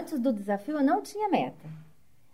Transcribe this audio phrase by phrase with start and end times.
[0.00, 1.68] Antes do desafio, eu não tinha meta.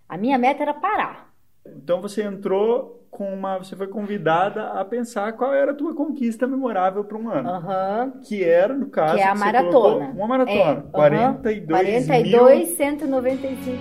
[0.08, 1.30] A minha meta era parar.
[1.66, 3.58] Então você entrou com uma.
[3.58, 7.50] Você foi convidada a pensar qual era a tua conquista memorável para um ano.
[7.50, 8.20] Uhum.
[8.22, 9.16] Que era, no caso.
[9.16, 10.06] Que é a maratona.
[10.06, 10.84] Uma maratona.
[10.88, 12.76] É, 42 42, mil...
[12.76, 13.78] 195.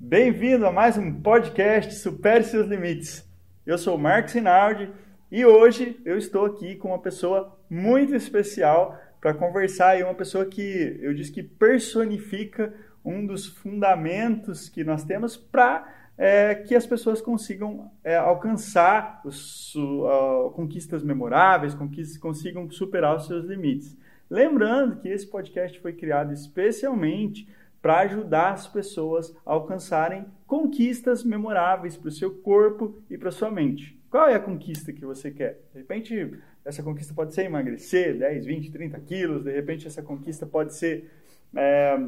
[0.00, 3.28] Bem-vindo a mais um podcast Supere Seus Limites.
[3.66, 4.90] Eu sou o Marcos Rinaldi
[5.36, 10.46] e hoje eu estou aqui com uma pessoa muito especial para conversar e uma pessoa
[10.46, 12.72] que eu disse que personifica
[13.04, 19.74] um dos fundamentos que nós temos para é, que as pessoas consigam é, alcançar os,
[19.74, 23.98] uh, conquistas memoráveis, conquistas, consigam superar os seus limites.
[24.30, 27.48] Lembrando que esse podcast foi criado especialmente
[27.82, 33.50] para ajudar as pessoas a alcançarem conquistas memoráveis para o seu corpo e para sua
[33.50, 33.98] mente.
[34.14, 35.58] Qual é a conquista que você quer?
[35.72, 36.30] De repente,
[36.64, 41.10] essa conquista pode ser emagrecer 10, 20, 30 quilos, de repente, essa conquista pode ser,
[41.52, 41.98] é,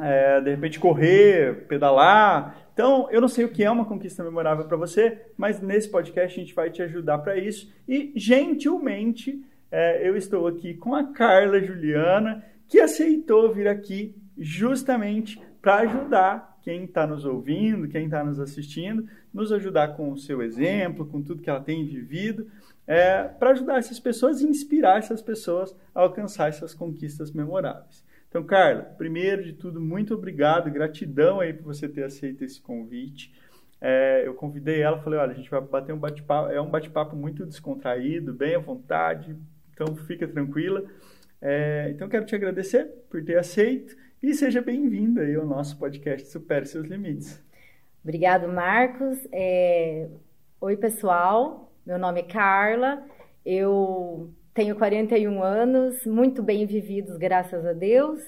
[0.00, 2.68] é, de repente, correr, pedalar.
[2.72, 6.38] Então, eu não sei o que é uma conquista memorável para você, mas nesse podcast
[6.38, 7.74] a gente vai te ajudar para isso.
[7.88, 15.42] E, gentilmente, é, eu estou aqui com a Carla Juliana, que aceitou vir aqui justamente
[15.60, 20.42] para ajudar quem está nos ouvindo, quem está nos assistindo, nos ajudar com o seu
[20.42, 22.48] exemplo, com tudo que ela tem vivido,
[22.84, 28.04] é, para ajudar essas pessoas e inspirar essas pessoas a alcançar essas conquistas memoráveis.
[28.28, 33.32] Então, Carla, primeiro de tudo, muito obrigado, gratidão aí por você ter aceito esse convite.
[33.80, 37.14] É, eu convidei ela, falei, olha, a gente vai bater um bate-papo, é um bate-papo
[37.14, 39.36] muito descontraído, bem à vontade,
[39.72, 40.84] então fica tranquila.
[41.40, 46.28] É, então, quero te agradecer por ter aceito e seja bem-vinda aí ao nosso podcast
[46.28, 47.42] Supere Seus Limites.
[48.02, 49.18] Obrigado, Marcos.
[49.30, 50.08] É...
[50.60, 51.70] Oi, pessoal.
[51.84, 53.04] Meu nome é Carla.
[53.44, 58.20] Eu tenho 41 anos, muito bem vividos, graças a Deus.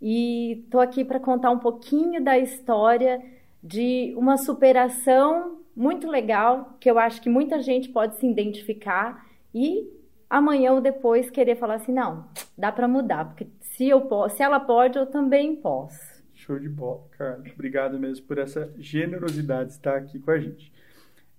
[0.00, 3.22] E estou aqui para contar um pouquinho da história
[3.62, 9.88] de uma superação muito legal, que eu acho que muita gente pode se identificar e
[10.28, 12.26] amanhã ou depois querer falar assim, não,
[12.56, 13.46] dá para mudar, porque
[13.82, 16.22] se, eu posso, se ela pode, eu também posso.
[16.34, 17.42] Show de bola, Carla.
[17.52, 20.72] Obrigado mesmo por essa generosidade de estar aqui com a gente.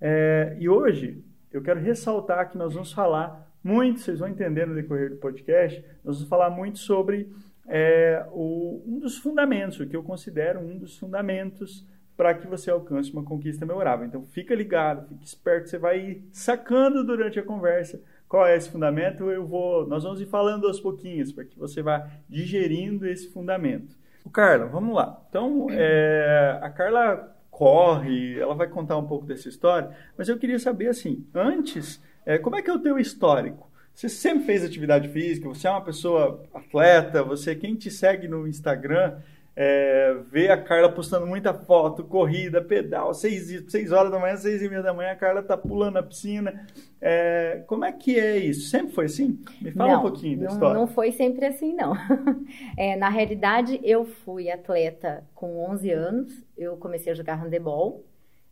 [0.02, 1.24] É, e hoje
[1.54, 5.80] eu quero ressaltar que nós vamos falar muito, vocês vão entender no decorrer do podcast,
[6.04, 7.32] nós vamos falar muito sobre
[7.66, 11.88] é, o, um dos fundamentos, o que eu considero um dos fundamentos
[12.18, 14.06] para que você alcance uma conquista memorável.
[14.06, 18.70] Então fica ligado, fique esperto, você vai ir sacando durante a conversa qual é esse
[18.70, 23.32] fundamento, eu vou, nós vamos ir falando aos pouquinhos para que você vá digerindo esse
[23.32, 23.96] fundamento.
[24.26, 25.22] O Carla, vamos lá.
[25.30, 30.58] Então, é, a Carla corre, ela vai contar um pouco dessa história, mas eu queria
[30.58, 33.72] saber assim, antes, é, como é que é o teu histórico?
[33.94, 38.48] Você sempre fez atividade física, você é uma pessoa atleta, você quem te segue no
[38.48, 39.20] Instagram,
[39.56, 44.62] é, ver a Carla postando muita foto, corrida, pedal, seis, seis horas da manhã, seis
[44.62, 46.66] e meia da manhã, a Carla tá pulando na piscina.
[47.00, 48.70] É, como é que é isso?
[48.70, 49.40] Sempre foi assim?
[49.62, 50.80] Me fala não, um pouquinho da não, história.
[50.80, 51.94] Não foi sempre assim, não.
[52.78, 58.04] É, na realidade, eu fui atleta com 11 anos, eu comecei a jogar handebol.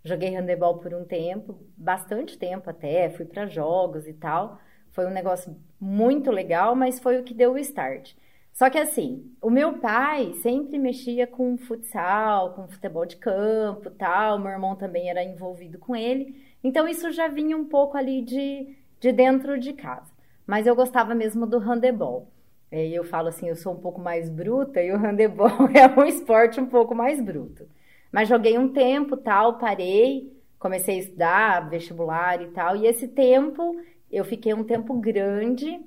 [0.04, 4.60] Joguei handebol por um tempo, bastante tempo até, fui para jogos e tal.
[4.92, 8.14] Foi um negócio muito legal, mas foi o que deu o start.
[8.54, 14.38] Só que assim, o meu pai sempre mexia com futsal, com futebol de campo, tal.
[14.40, 16.36] Meu irmão também era envolvido com ele.
[16.64, 20.12] Então isso já vinha um pouco ali de, de dentro de casa.
[20.46, 22.28] Mas eu gostava mesmo do handebol.
[22.72, 26.06] E eu falo assim, eu sou um pouco mais bruta e o handebol é um
[26.06, 27.68] esporte um pouco mais bruto.
[28.12, 32.76] Mas joguei um tempo, tal, parei, comecei a estudar vestibular e tal.
[32.76, 33.76] E esse tempo,
[34.12, 35.80] eu fiquei um tempo grande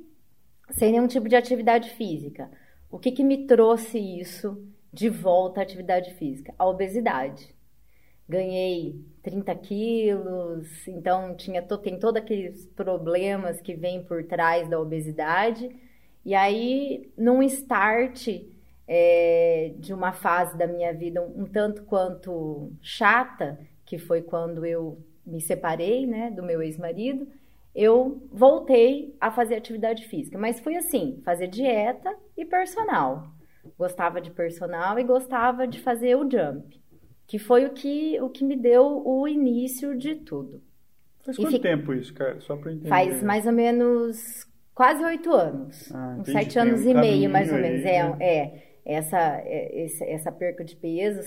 [0.74, 2.50] sem nenhum tipo de atividade física.
[2.90, 4.62] O que, que me trouxe isso
[4.92, 6.54] de volta à atividade física?
[6.58, 7.54] A obesidade.
[8.28, 15.70] Ganhei 30 quilos, então tinha tem todos aqueles problemas que vêm por trás da obesidade.
[16.24, 18.28] E aí, num start
[18.88, 24.64] é, de uma fase da minha vida um, um tanto quanto chata, que foi quando
[24.64, 27.28] eu me separei né, do meu ex-marido,
[27.74, 30.38] eu voltei a fazer atividade física.
[30.38, 33.28] Mas foi assim, fazer dieta e personal.
[33.76, 36.80] Gostava de personal e gostava de fazer o jump,
[37.26, 40.62] que foi o que, o que me deu o início de tudo.
[41.24, 42.38] Faz quanto tempo isso, cara?
[42.40, 42.88] Só para entender.
[42.88, 45.90] Faz mais ou menos quase oito anos.
[45.92, 47.84] Ah, uns sete anos um e meio, mais ou menos.
[47.84, 48.16] Aí, né?
[48.20, 48.36] é,
[48.84, 51.22] é, essa, é, essa perca de peso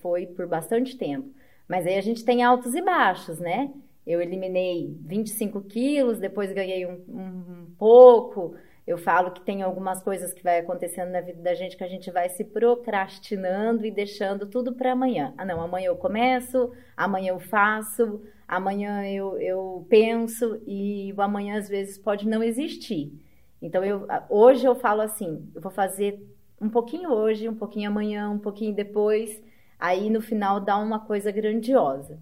[0.00, 1.28] foi por bastante tempo.
[1.68, 3.72] Mas aí a gente tem altos e baixos, né?
[4.06, 8.54] Eu eliminei 25 quilos, depois ganhei um, um, um pouco.
[8.84, 11.88] Eu falo que tem algumas coisas que vai acontecendo na vida da gente que a
[11.88, 15.32] gente vai se procrastinando e deixando tudo para amanhã.
[15.38, 21.58] Ah, não, amanhã eu começo, amanhã eu faço, amanhã eu, eu penso e o amanhã
[21.58, 23.12] às vezes pode não existir.
[23.60, 26.20] Então eu, hoje eu falo assim, eu vou fazer
[26.60, 29.40] um pouquinho hoje, um pouquinho amanhã, um pouquinho depois,
[29.78, 32.20] aí no final dá uma coisa grandiosa.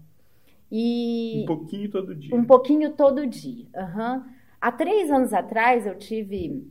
[0.71, 2.35] E um pouquinho todo dia.
[2.35, 3.67] Um pouquinho todo dia.
[3.75, 4.23] Uhum.
[4.59, 6.65] Há três anos atrás eu tive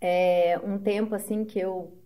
[0.00, 1.96] é, um tempo assim que eu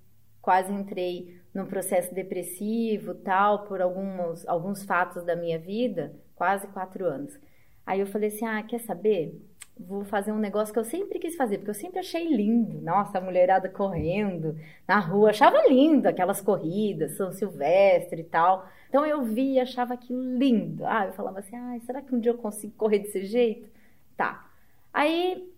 [0.42, 7.06] quase entrei num processo depressivo tal por alguns alguns fatos da minha vida, quase quatro
[7.06, 7.38] anos.
[7.86, 9.40] Aí eu falei assim, ah, quer saber?
[9.78, 12.80] Vou fazer um negócio que eu sempre quis fazer, porque eu sempre achei lindo.
[12.80, 14.56] Nossa, a mulherada correndo
[14.86, 18.68] na rua, achava lindo aquelas corridas, São Silvestre e tal.
[18.94, 20.86] Então eu vi e achava aquilo lindo.
[20.86, 23.68] Ah, eu falava assim, ah, será que um dia eu consigo correr desse jeito?
[24.16, 24.46] Tá.
[24.92, 25.52] Aí,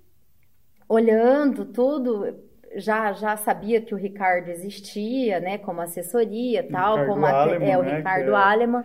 [0.89, 2.35] olhando tudo,
[2.77, 7.77] já, já sabia que o Ricardo existia, né, como assessoria tal, Ricardo como Aleman, é
[7.77, 8.85] o né, Ricardo que é- Aleman,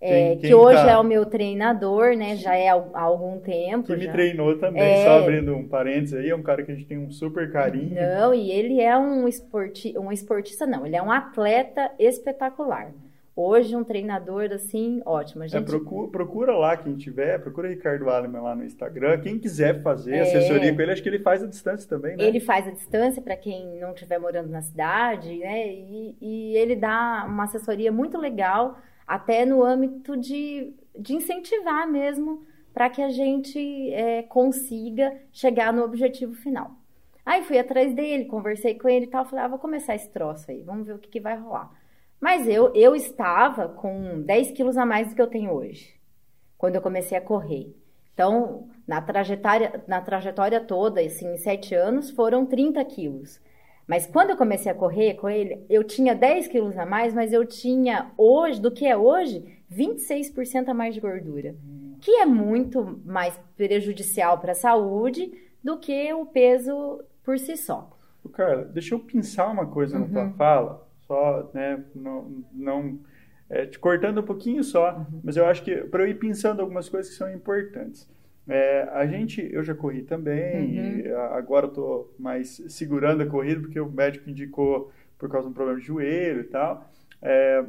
[0.00, 3.38] é, Quem- que quem hoje tá- é o meu treinador, né, já é há algum
[3.38, 3.84] tempo.
[3.86, 4.12] Que me já.
[4.12, 5.04] treinou também, É.
[5.04, 7.94] só abrindo um parênteses aí, é um cara que a gente tem um super carinho.
[7.94, 12.92] Não, e ele é um, esporti um esportista, não, ele é um atleta espetacular.
[13.36, 15.42] Hoje, um treinador, assim, ótimo.
[15.42, 19.20] A É, gente procura, procura lá quem tiver, procura Ricardo Aleman lá no Instagram.
[19.20, 20.20] Quem quiser fazer É.
[20.22, 22.24] assessoria com ele, acho que ele faz a distância também, né?
[22.24, 25.68] Ele faz a distância para quem não estiver morando na cidade, né?
[25.68, 32.44] E, e ele dá uma assessoria muito legal, até no âmbito de, de incentivar mesmo
[32.72, 33.58] para que a gente
[33.92, 36.72] é, consiga chegar no objetivo final.
[37.26, 40.50] Aí fui atrás dele, conversei com ele e tal, falei, ah, vou começar esse troço
[40.50, 41.70] aí, vamos ver o que, que vai rolar.
[42.24, 45.92] Mas eu, eu estava com 10 quilos a mais do que eu tenho hoje,
[46.56, 47.76] quando eu comecei a correr.
[48.14, 53.42] Então, na trajetória, na trajetória toda, assim, em sete anos, foram 30 quilos.
[53.86, 57.30] Mas quando eu comecei a correr com ele, eu tinha 10 quilos a mais, mas
[57.30, 61.54] eu tinha hoje, do que é hoje, 26% a mais de gordura.
[62.00, 65.30] Que é muito mais prejudicial para a saúde
[65.62, 67.90] do que o peso por si só.
[68.24, 70.10] Ô, Carla, deixa eu pensar uma coisa na Uhum.
[70.10, 72.98] tua fala, só, né, não, não
[73.50, 75.20] é, te cortando um pouquinho só, Uhum.
[75.22, 78.08] mas eu acho que para eu ir pensando algumas coisas que são importantes.
[78.46, 80.98] É, a gente, eu já corri também, Uhum.
[81.06, 85.52] e agora eu tô mais segurando a corrida porque o médico indicou por causa de
[85.52, 86.90] um problema de joelho e tal.
[87.22, 87.64] É,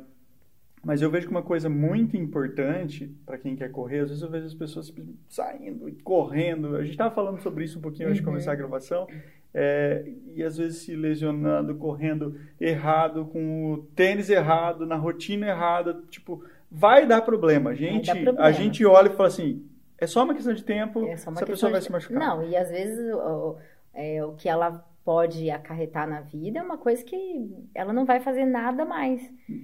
[0.84, 4.30] mas eu vejo que uma coisa muito importante para quem quer correr, às vezes eu
[4.30, 4.94] vejo as pessoas
[5.30, 6.76] saindo e correndo.
[6.76, 8.34] A gente estava falando sobre isso um pouquinho antes de Uhum.
[8.34, 9.08] começar a gravação.
[9.57, 10.04] É,
[10.36, 16.04] e às vezes se lesionando, correndo errado, com o tênis errado, na rotina errada.
[16.10, 17.69] Tipo, vai dar problema.
[17.69, 18.42] A gente, problema.
[18.42, 19.63] A gente olha e fala assim:
[19.98, 22.19] é só uma questão de tempo, É essa pessoa vai de- se machucar.
[22.19, 23.56] Não, e às vezes o,
[23.94, 28.19] é, o que ela pode acarretar na vida é uma coisa que ela não vai
[28.19, 29.22] fazer nada mais.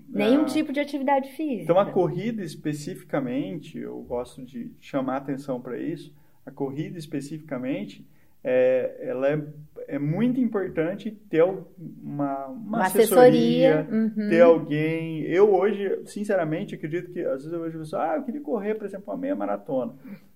[0.07, 0.45] Nenhum Ah.
[0.45, 1.63] tipo de atividade física.
[1.63, 6.13] Então, a corrida especificamente, eu gosto de chamar atenção para isso.
[6.45, 8.05] A corrida especificamente,
[8.43, 9.41] é, ela é,
[9.87, 11.65] é muito importante ter uma,
[12.01, 14.29] uma, Uma assessoria, assessoria, uhum.
[14.29, 15.21] ter alguém.
[15.23, 18.85] Eu hoje, sinceramente, acredito que às vezes eu vejo pessoas, ah, eu queria correr, por
[18.85, 19.93] exemplo, uma meia maratona.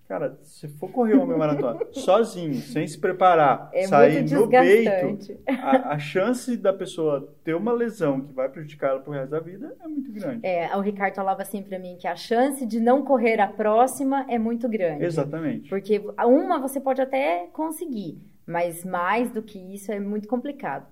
[0.07, 5.93] Cara, se for correr uma maratona sozinho, sem se preparar, É sair no peito, a,
[5.93, 9.75] a chance da pessoa ter uma lesão que vai prejudicar ela pro resto da vida
[9.83, 10.45] é muito grande.
[10.45, 14.27] É, o Ricardo falava assim pra mim que a chance de não correr a próxima
[14.29, 15.03] é muito grande.
[15.03, 15.69] Exatamente.
[15.69, 20.85] Porque uma você pode até conseguir, mas mais do que isso é muito complicado.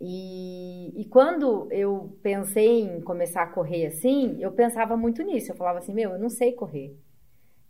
[0.00, 5.52] E, e quando eu pensei em começar a correr assim, eu pensava muito nisso.
[5.52, 6.96] Eu falava assim, meu, eu não sei correr.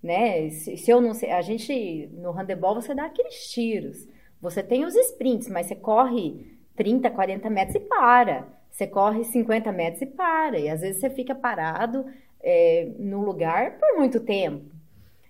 [0.02, 0.50] Né?
[0.50, 4.06] Se, se eu não sei, a gente no handebol você dá aqueles tiros.
[4.40, 8.46] Você tem os sprints, mas você corre 30, 40 metros e para.
[8.70, 10.58] Você corre 50 metros e para.
[10.58, 12.06] E às vezes você fica parado
[12.40, 14.64] é, no lugar por muito tempo.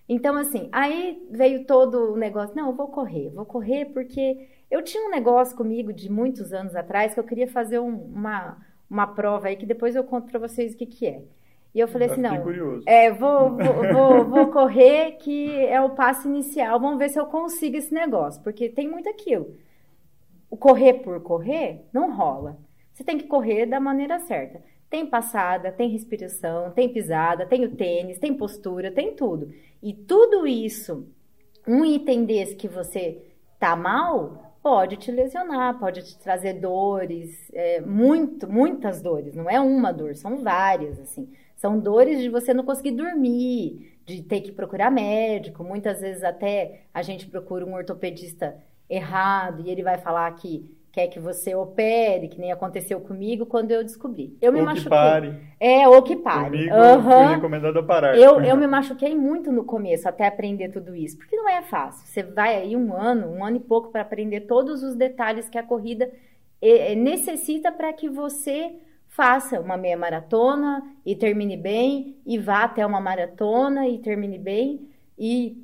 [0.07, 4.81] Então, assim, aí veio todo o negócio, não, eu vou correr, vou correr porque eu
[4.83, 8.57] tinha um negócio comigo de muitos anos atrás que eu queria fazer um- uma,
[8.89, 11.21] uma prova aí que depois eu conto pra vocês o que que é.
[11.73, 12.31] E eu falei assim, não,
[12.87, 17.27] é, vou, vou, vou, vou correr que é o passo inicial, vamos ver se eu
[17.27, 19.55] consigo esse negócio, porque tem muito aquilo.
[20.49, 22.57] O correr por correr não rola.
[22.91, 24.61] Você tem que correr da maneira certa.
[24.89, 29.53] Tem passada, tem respiração, tem pisada, tem o tênis, tem postura, tem tudo.
[29.81, 31.07] E tudo isso,
[31.67, 33.21] um item desse que você
[33.59, 39.35] tá mal, pode te lesionar, pode te trazer dores, é, muito, muitas dores.
[39.35, 41.29] Não é uma dor, são várias, assim.
[41.59, 45.61] São dores de você não conseguir dormir, de ter que procurar médico.
[45.61, 48.55] Muitas vezes até a gente procura um ortopedista
[48.89, 53.71] errado e ele vai falar que quer que você opere, que nem aconteceu comigo quando
[53.71, 54.37] eu descobri.
[54.41, 54.83] Eu me ou machuquei.
[54.85, 55.35] que pare.
[55.59, 56.69] É, ou que pare.
[56.69, 58.17] Comigo foi recomendado a parar.
[58.17, 62.07] Eu, eu me machuquei muito no começo até aprender tudo isso, porque não é fácil.
[62.07, 65.57] Você vai aí um ano, um ano e pouco para aprender todos os detalhes que
[65.57, 66.09] a corrida
[66.61, 68.75] eh, eh, necessita para que você
[69.19, 74.89] faça uma meia maratona e termine bem, e vá até uma maratona e termine bem.
[75.17, 75.61] E,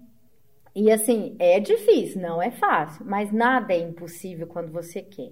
[0.75, 5.31] e assim, é difícil, não é fácil, mas nada é impossível quando você quer.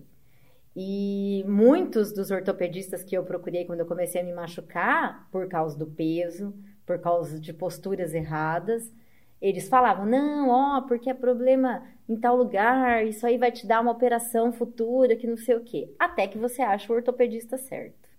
[0.74, 5.78] E muitos dos ortopedistas que eu procurei quando eu comecei a me machucar, por causa
[5.78, 8.90] do peso, por causa de posturas erradas,
[9.42, 13.82] eles falavam: não, ó, porque é problema em tal lugar, isso aí vai te dar
[13.82, 15.94] uma operação futura, que não sei o quê.
[16.00, 18.13] Até que você acha o ortopedista certo.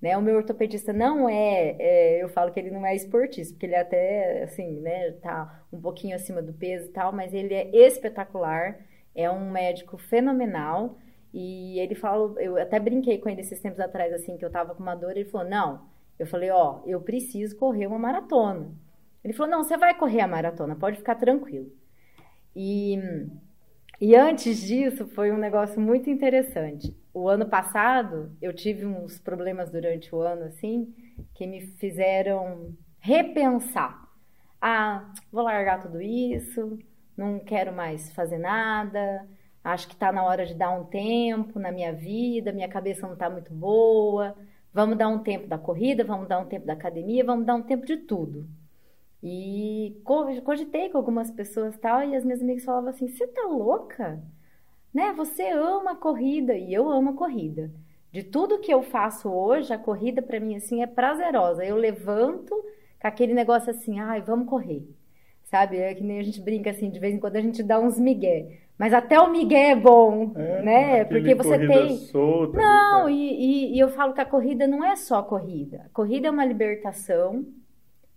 [0.00, 0.16] Né?
[0.16, 3.74] O meu ortopedista não é, é, eu falo que ele não é esportista, porque ele
[3.74, 8.78] até, assim, né, tá um pouquinho acima do peso e tal, mas ele é espetacular,
[9.14, 10.96] é um médico fenomenal.
[11.34, 14.74] E ele falou, eu até brinquei com ele esses tempos atrás, assim, que eu tava
[14.74, 15.88] com uma dor, ele falou, não.
[16.18, 18.70] Eu falei, ó, eu preciso correr uma maratona.
[19.22, 21.70] Ele falou, não, você vai correr a maratona, pode ficar tranquilo.
[22.56, 22.98] E,
[24.00, 26.96] e antes disso, foi um negócio muito interessante.
[27.20, 30.94] O ano passado, eu tive uns problemas durante o ano, assim,
[31.34, 34.06] que me fizeram repensar.
[34.60, 36.78] Ah, vou largar tudo isso,
[37.16, 39.26] não quero mais fazer nada,
[39.64, 43.14] acho que está na hora de dar um tempo na minha vida, minha cabeça não
[43.14, 44.36] está muito boa.
[44.72, 47.62] Vamos dar um tempo da corrida, vamos dar um tempo da academia, vamos dar um
[47.62, 48.48] tempo de tudo.
[49.22, 53.42] E co- cogitei com algumas pessoas tal, e as minhas amigas falavam assim: você tá
[53.48, 54.22] louca?
[54.98, 55.12] Né?
[55.12, 57.70] Você ama a corrida e eu amo a corrida.
[58.10, 61.64] De tudo que eu faço hoje, a corrida para mim assim é prazerosa.
[61.64, 62.52] Eu levanto
[63.00, 64.82] com aquele negócio assim, ai, vamos correr.
[65.44, 65.76] Sabe?
[65.76, 67.96] É que nem a gente brinca assim, de vez em quando a gente dá uns
[67.96, 68.58] migué.
[68.76, 71.04] Mas até o migué é bom, É, né?
[71.04, 71.96] Porque você tem.
[71.98, 75.82] Solta, Não, e, e- e eu falo que a corrida não é só corrida.
[75.86, 77.46] A corrida é uma libertação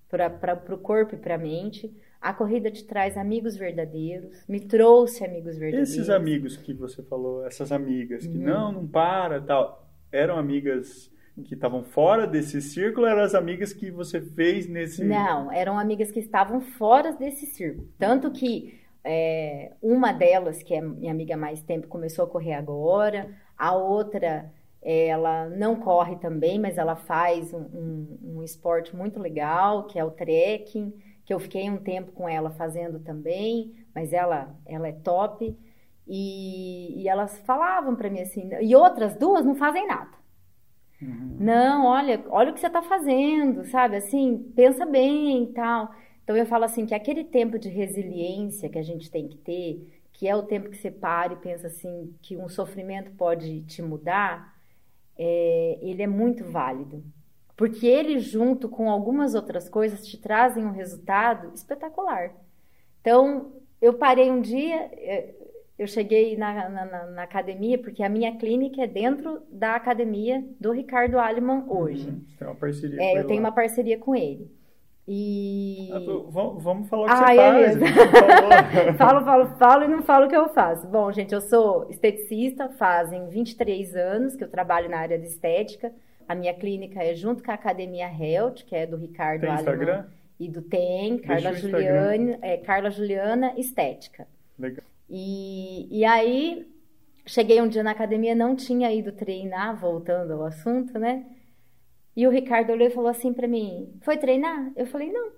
[0.09, 1.93] para o corpo e para a mente.
[2.21, 5.89] A corrida te traz amigos verdadeiros, me trouxe amigos verdadeiros.
[5.91, 8.43] Esses amigos que você falou, essas amigas que Uhum.
[8.45, 11.11] não, não para, tal, eram amigas
[11.45, 16.11] que estavam fora desse círculo, eram as amigas que você fez nesse Não, eram amigas
[16.11, 17.87] que estavam fora desse círculo.
[17.97, 22.53] Tanto que é, uma delas, que é minha amiga há mais tempo, começou a correr
[22.53, 23.29] agora.
[23.57, 24.51] A outra,
[24.81, 30.03] ela não corre também, mas ela faz um, um- um esporte muito legal, que é
[30.03, 30.93] o trekking,
[31.31, 35.57] que eu fiquei um tempo com ela fazendo também, mas ela, ela é top.
[36.05, 40.11] E, e elas falavam para mim assim, e outras duas não fazem nada.
[41.01, 41.37] Uhum.
[41.39, 43.95] Não, olha, olha o que você está fazendo, sabe?
[43.95, 45.95] Assim, pensa bem e tal.
[46.21, 50.03] Então eu falo assim que aquele tempo de resiliência que a gente tem que ter,
[50.11, 53.81] que é o tempo que você para e pensa assim que um sofrimento pode te
[53.81, 54.53] mudar,
[55.17, 57.01] é, ele é muito válido.
[57.61, 62.31] Porque ele, junto com algumas outras coisas, te trazem um resultado espetacular.
[63.01, 65.35] Então, eu parei um dia, eh,
[65.77, 70.71] eu cheguei na, na- na- academia, porque a minha clínica é dentro da academia do
[70.71, 72.09] Ricardo Aleman hoje.
[72.09, 72.21] Uhum.
[72.39, 73.49] Tem uma parceria com É, eu ele tenho lá.
[73.49, 74.51] uma parceria com ele.
[75.07, 75.89] E.
[75.93, 75.99] Ah,
[76.29, 77.95] vamos, falar o que Ah, você é faz.
[77.95, 78.93] falou.
[78.97, 80.87] falo, falo, falo e não falo o que eu faço.
[80.87, 85.93] Bom, gente, eu sou esteticista, fazem 23 anos que eu trabalho na área de estética.
[86.31, 90.05] A minha clínica é junto com a Academia Health, que é do Ricardo Tem Instagram?
[90.39, 91.53] e do Tem, Carla.
[91.53, 94.25] Juliana, é, Carla Juliana Estética.
[94.57, 94.85] Legal.
[95.09, 96.65] E, e aí,
[97.25, 101.25] cheguei um dia na academia, não tinha ido treinar, voltando ao assunto, né?
[102.15, 104.71] E o Ricardo olhou e falou assim pra mim: Foi treinar?
[104.77, 105.33] Eu falei: Não.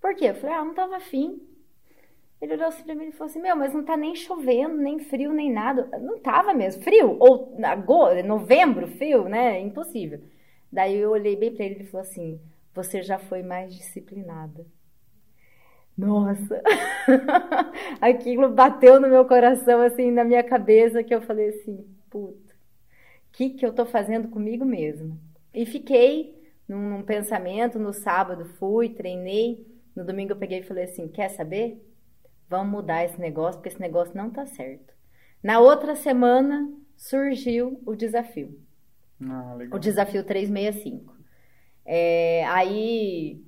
[0.00, 0.30] Por quê?
[0.30, 1.38] Eu falei: Ah, não tava afim.
[2.46, 5.00] Ele olhou assim pra mim e falou assim: Meu, mas não tá nem chovendo, nem
[5.00, 5.88] frio, nem nada.
[6.00, 6.82] Não tava mesmo.
[6.82, 7.16] Frio?
[7.18, 9.60] Ou agora, novembro, frio, né?
[9.60, 10.20] Impossível.
[10.70, 12.40] Daí eu olhei bem pra ele e ele falou assim:
[12.74, 14.64] Você já foi mais disciplinada.
[15.96, 16.62] Nossa,
[18.00, 22.54] aquilo bateu no meu coração, assim, na minha cabeça, que eu falei assim, puta,
[23.28, 25.16] o que que eu tô fazendo comigo mesma?
[25.54, 26.38] E fiquei
[26.68, 31.30] num, num pensamento, no sábado fui, treinei, no domingo eu peguei e falei assim, quer
[31.30, 31.82] saber?
[32.48, 34.94] Vamos mudar esse negócio, porque esse negócio não tá certo.
[35.42, 38.58] Na outra semana, surgiu o desafio
[39.22, 39.76] Ah, legal.
[39.76, 41.14] o desafio 365.
[41.84, 43.40] É, aí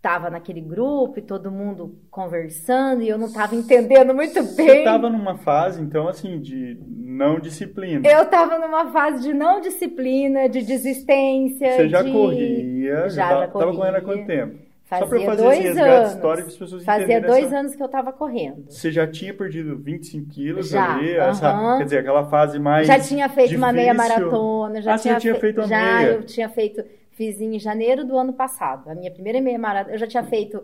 [0.00, 4.78] tava naquele grupo e todo mundo conversando e eu não tava entendendo muito Você bem.
[4.78, 8.06] estava numa fase, então, assim, de não disciplina.
[8.08, 11.72] Eu tava numa fase de não disciplina, de desistência.
[11.76, 14.24] Você já de- corria, Já, já já estava correndo há corria.
[14.24, 14.71] quanto tempo?
[14.92, 16.12] Fazia Só para fazer dois esse resgate anos.
[16.12, 17.58] histórico as pessoas Fazia entenderem dois essa...
[17.58, 18.64] anos que eu estava correndo.
[18.68, 21.78] Você já tinha perdido 25 quilos Já, ali, essa, aham.
[21.78, 24.16] quer dizer, aquela fase mais já tinha feito uma meia difícil.
[24.18, 26.06] maratona, já Ah, tinha, já tinha fe- feito uma já meia.
[26.12, 29.98] eu tinha feito, fiz em janeiro do ano passado, a minha primeira meia maratona, eu
[29.98, 30.62] já tinha feito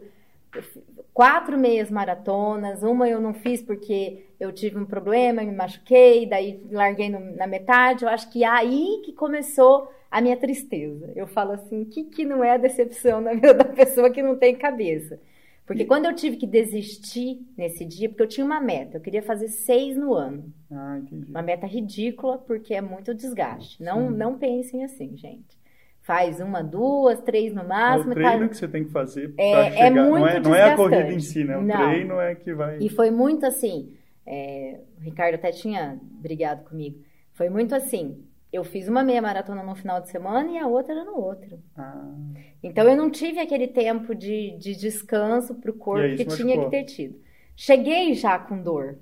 [1.15, 6.61] quatro meias maratonas, uma eu não fiz porque eu tive um problema, me machuquei, daí
[6.71, 11.13] larguei no- na metade, eu acho que é aí que começou a minha tristeza.
[11.17, 14.23] Eu falo assim, o que, que não é a decepção na vida da pessoa que
[14.23, 15.19] não tem cabeça?
[15.67, 19.23] Porque quando eu tive que desistir nesse dia, porque eu tinha uma meta, eu queria
[19.23, 20.51] fazer seis no ano.
[20.73, 21.31] Ah, entendi.
[21.31, 23.83] Uma meta ridícula, porque é muito desgaste.
[23.83, 25.59] Não, não pensem assim, gente.
[26.01, 28.15] Faz uma, duas, três no É o máximo.
[28.15, 29.91] treino tá- que você tem que fazer É- é chegar.
[29.91, 31.59] não, muito é, não é a corrida em si, né?
[31.59, 31.77] O Não.
[31.77, 32.79] treino é que vai.
[32.81, 33.93] E foi muito assim.
[34.29, 37.05] É, o Ricardo até tinha brigado comigo.
[37.33, 38.25] Foi muito assim.
[38.53, 41.63] Eu fiz uma meia maratona no final de semana e a outra era no outro.
[41.77, 42.15] Ah,
[42.63, 46.59] Então eu não tive aquele tempo de, de descanso pro E corpo aí, que tinha
[46.59, 47.21] que ter tido.
[47.57, 48.99] Cheguei já com dor.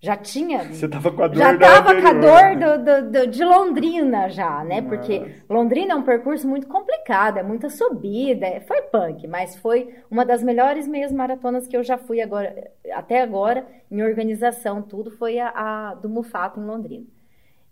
[0.00, 0.62] Já tinha.
[0.62, 2.54] você tava com a dor já tava com a dor né?
[2.56, 4.80] do, do- do- de Londrina já, né?
[4.80, 4.88] Nossa.
[4.96, 9.92] Porque Londrina é um percurso muito complicado, é muita subida, é- foi punk, mas foi
[10.08, 15.10] uma das melhores meias maratonas que eu já fui agora, até agora, em organização, tudo
[15.10, 17.04] foi a, a do Mufato em Londrina.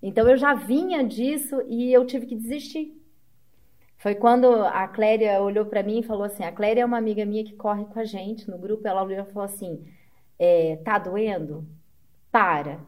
[0.03, 2.93] Então eu já vinha disso e eu tive que desistir.
[3.99, 7.25] Foi quando a Cléria olhou para mim e falou assim: a Cléria é uma amiga
[7.25, 8.87] minha que corre com a gente no grupo.
[8.87, 9.83] Ela olhou e falou assim:
[10.39, 11.67] é, tá doendo?
[12.37, 12.81] Para,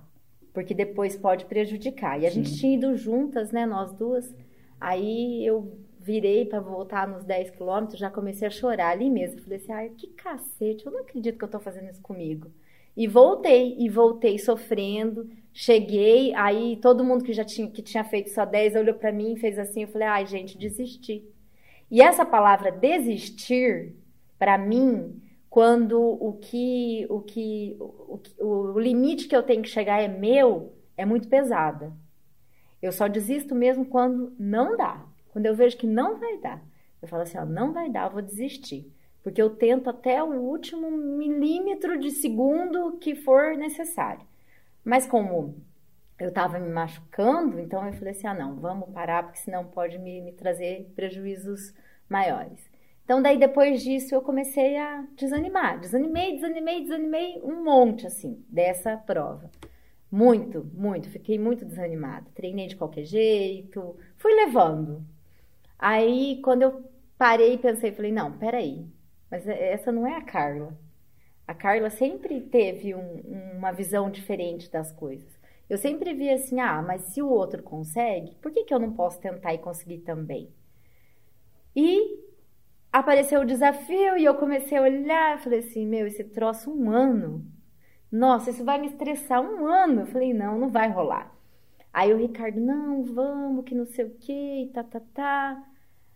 [0.52, 2.20] porque depois pode prejudicar.
[2.20, 2.56] E a gente Sim.
[2.56, 4.34] tinha ido juntas, né, nós duas.
[4.78, 9.40] Aí eu virei para voltar nos 10 quilômetros, já comecei a chorar ali mesmo.
[9.40, 12.52] Falei assim: ai, que cacete, eu não acredito que eu tô fazendo isso comigo.
[12.94, 15.30] E voltei, e voltei sofrendo.
[15.50, 19.32] Cheguei, aí todo mundo que já tinha, que tinha feito só 10 olhou para mim
[19.32, 19.84] e fez assim.
[19.84, 21.24] Eu falei: ai, gente, desisti.
[21.90, 23.94] E essa palavra desistir,
[24.38, 29.68] para mim, quando o que, o que, o, que- o limite que eu tenho que
[29.68, 31.92] chegar é meu, é muito pesada.
[32.80, 35.04] Eu só desisto mesmo quando não dá.
[35.30, 36.62] Quando eu vejo que não vai dar.
[37.02, 38.92] Eu falo assim, ó, não vai dar, vou desistir.
[39.22, 44.26] Porque eu tento até o último milímetro de segundo que for necessário.
[44.84, 45.56] Mas como
[46.18, 49.98] eu estava me machucando, então eu falei assim, ah não, vamos parar, porque senão pode
[49.98, 51.74] me, me trazer prejuízos
[52.08, 52.67] maiores.
[53.08, 55.80] Então daí depois disso eu comecei a desanimar.
[55.80, 59.50] Desanimei, desanimei, desanimei um monte assim dessa prova.
[60.12, 61.08] Muito, muito.
[61.08, 62.26] Fiquei muito desanimada.
[62.34, 65.02] Treinei de qualquer jeito, fui levando.
[65.78, 66.84] Aí, quando eu
[67.16, 68.86] parei e pensei, falei, não, peraí,
[69.30, 70.78] mas essa não é a Carla.
[71.46, 73.22] A Carla sempre teve um-
[73.56, 75.40] uma visão diferente das coisas.
[75.70, 78.92] Eu sempre vi assim, ah, mas se o outro consegue, por que, que eu não
[78.92, 80.50] posso tentar e conseguir também?
[81.74, 82.27] E
[82.92, 87.44] apareceu o desafio e eu comecei a olhar, falei assim, meu, esse troço um ano.
[88.10, 90.02] Nossa, isso vai me estressar um ano.
[90.02, 91.34] Eu falei, não, não vai rolar.
[91.92, 95.64] Aí o Ricardo, não, vamos, que não sei o que, tá, tá, tá.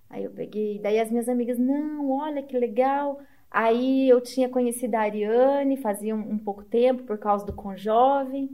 [0.09, 3.21] Aí eu peguei, daí as minhas amigas, não, olha que legal.
[3.51, 8.51] Aí eu tinha conhecido a Ariane, fazia um, um pouco tempo, por causa do Conjovem.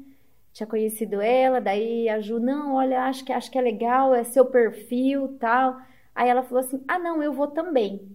[0.53, 4.25] Tinha conhecido ela, daí a Ju, não, olha, acho que, acho que é legal, é
[4.25, 5.77] seu perfil, tal.
[6.19, 8.11] Aí ela falou assim, ah, não, eu vou também.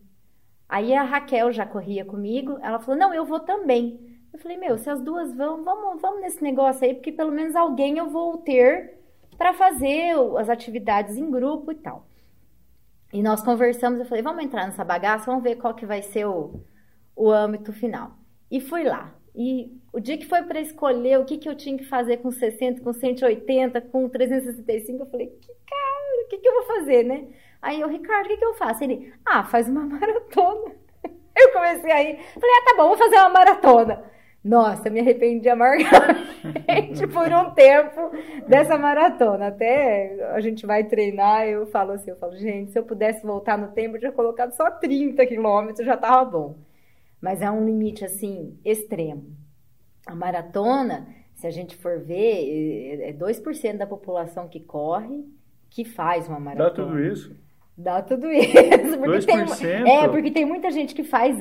[0.67, 4.19] Aí a Raquel já corria comigo, ela falou, não, eu vou também.
[4.33, 7.55] Eu falei, meu, se as duas vão, vamos, vamos nesse negócio aí, porque pelo menos
[7.55, 8.99] alguém eu vou ter
[9.37, 12.05] para fazer as atividades em grupo e tal.
[13.13, 16.25] E nós conversamos, eu falei, vamos entrar nessa bagaça, vamos ver qual que vai ser
[16.25, 16.59] o,
[17.15, 18.17] o âmbito final.
[18.51, 19.15] E fui lá.
[19.33, 22.31] E o dia que foi para escolher o que, que eu tinha que fazer com
[22.31, 27.03] 60, com 180, com 365, eu falei, que cara, o que, que eu vou fazer,
[27.05, 27.29] né?
[27.63, 28.83] Aí eu, Ricardo, o que, que eu faço?
[28.83, 30.73] Ele, ah, faz uma maratona.
[31.35, 34.03] Eu comecei aí, falei, ah, tá bom, vou fazer uma maratona.
[34.43, 38.11] Nossa, me arrependi amargamente por um tempo
[38.47, 39.47] dessa maratona.
[39.47, 43.57] Até a gente vai treinar, eu falo assim, eu falo, gente, se eu pudesse voltar
[43.57, 46.57] no tempo, eu tinha colocado só 30 quilômetros, já tava bom.
[47.21, 49.33] Mas é um limite, assim, extremo.
[50.05, 55.23] A maratona, se a gente for ver, é 2% da população que corre
[55.69, 56.89] que faz uma Dá maratona.
[56.89, 57.35] tudo isso?
[57.77, 58.51] Dá tudo isso.
[58.99, 59.87] Porque tem, 2%?
[59.87, 61.37] é, porque tem muita gente que faz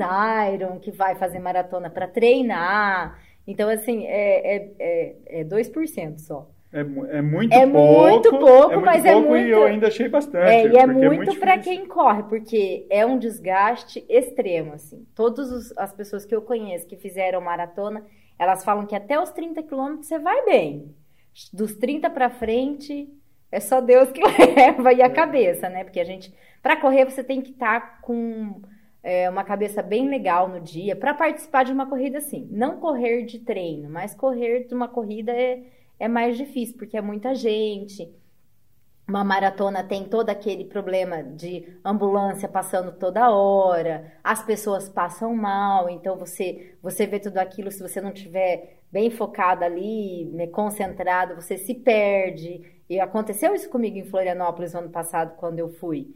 [0.55, 3.19] Iron, que vai fazer maratona para treinar.
[3.47, 6.49] Então, assim, é, é, é, é 2% só.
[6.73, 8.03] É, é muito É pouco.
[8.09, 10.49] muito pouco, muito mas é pouco E eu muito- ainda achei bastante.
[10.51, 15.05] É, e é porque muito para quem corre, porque é um desgaste extremo, assim.
[15.15, 18.03] Todas as pessoas que eu conheço que fizeram maratona,
[18.39, 20.95] elas falam que até os 30 quilômetros você vai bem.
[21.53, 23.07] Dos 30 para frente,
[23.53, 24.23] é só Deus que
[24.57, 25.85] leva e a cabeça, né?
[25.85, 28.63] Porque a gente, para correr, você tem que estar com
[29.03, 32.49] é, uma cabeça bem legal no dia para participar de uma corrida assim.
[32.51, 35.63] Não correr de treino, mas correr de uma corrida é,
[36.01, 38.11] é mais difícil, porque é muita gente.
[39.07, 45.91] Uma maratona tem todo aquele problema de ambulância passando toda hora, as pessoas passam mal,
[45.91, 51.35] então você você vê tudo aquilo, se você não tiver bem focado ali, né, concentrado,
[51.35, 52.82] você se perde.
[52.93, 56.15] E aconteceu isso comigo em Florianópolis no ano passado, quando eu fui.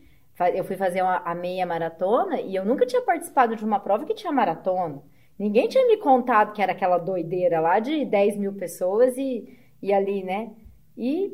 [0.54, 4.04] Eu fui fazer uma, a meia maratona e eu nunca tinha participado de uma prova
[4.04, 5.02] que tinha maratona.
[5.38, 9.90] Ninguém tinha me contado que era aquela doideira lá de 10 mil pessoas e, e
[9.90, 10.50] ali, né?
[10.98, 11.32] E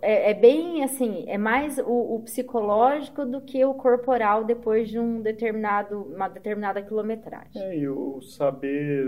[0.00, 4.98] é, é, bem assim, é mais o, o, psicológico do que o corporal depois de
[4.98, 7.60] um determinado, uma determinada quilometragem.
[7.60, 9.04] É, e o saber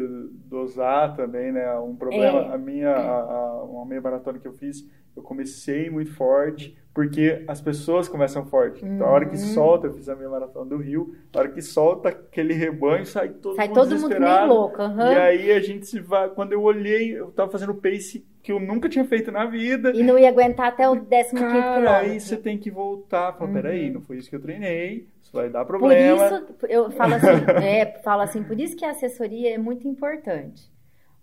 [0.46, 1.78] dosar também, né?
[1.78, 2.54] Um problema, é.
[2.54, 4.84] a minha, a, a, uma meia maratona que eu fiz,
[5.16, 8.84] eu comecei muito forte, porque as pessoas começam forte.
[8.84, 9.52] Então, a hora que uhum.
[9.52, 13.30] solta, eu fiz a minha maratona do Rio, a hora que solta aquele rebanho, sai
[13.30, 14.80] todo sai mundo todo mundo meio louco.
[14.80, 15.12] Uhum.
[15.12, 16.28] E aí a gente se vai.
[16.28, 19.90] Quando eu olhei, eu tava fazendo pace que eu nunca tinha feito na vida.
[19.90, 21.88] E não ia aguentar até o 15 quilômetro.
[21.88, 23.32] Aí você tem que voltar.
[23.32, 23.54] Fala, uhum.
[23.54, 26.28] peraí, não foi isso que eu treinei, isso vai dar problema.
[26.28, 27.26] Por isso, eu falo assim,
[27.64, 30.72] é, falo assim, por isso que a assessoria é muito importante.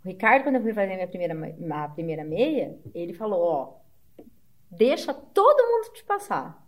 [0.04, 3.81] O Ricardo, quando eu fui fazer minha primeira, minha primeira meia, ele falou, ó,
[4.72, 6.66] deixa todo mundo te passar.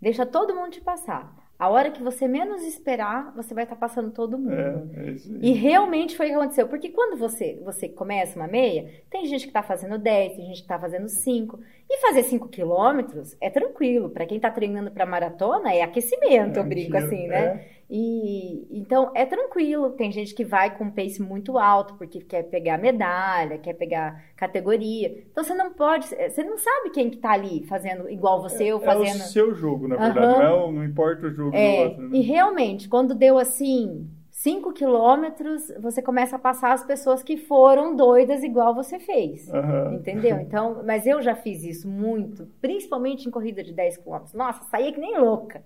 [0.00, 1.44] Deixa todo mundo te passar.
[1.56, 4.52] A hora que você menos esperar, você vai estar tá passando todo mundo.
[4.52, 6.68] É, é e realmente foi o que aconteceu.
[6.68, 10.56] Porque quando você, você começa uma meia, tem gente que está fazendo 10, tem gente
[10.56, 11.60] que está fazendo 5.
[11.88, 14.10] E fazer 5 quilômetros é tranquilo.
[14.10, 17.64] Para quem está treinando para maratona, é aquecimento, é, eu brinco assim, né?
[17.90, 17.94] É.
[17.94, 19.90] E então é tranquilo.
[19.90, 24.24] Tem gente que vai com um pace muito alto porque quer pegar medalha, quer pegar
[24.36, 25.24] categoria.
[25.30, 28.74] Então você não pode, você não sabe quem que tá ali fazendo igual você é,
[28.74, 29.22] ou fazendo.
[29.22, 30.26] É o seu jogo, na verdade.
[30.26, 30.42] Uhum.
[30.42, 32.08] Não, é, não importa o jogo é, do outro.
[32.08, 32.18] Né?
[32.18, 34.08] E realmente, quando deu assim
[34.44, 39.48] 5 quilômetros, você começa a passar as pessoas que foram doidas igual você fez.
[39.48, 39.94] Uhum.
[39.94, 40.36] Entendeu?
[40.44, 44.34] Então, mas eu já fiz isso muito, principalmente em corrida de 10 quilômetros.
[44.34, 45.64] Nossa, saía que nem louca.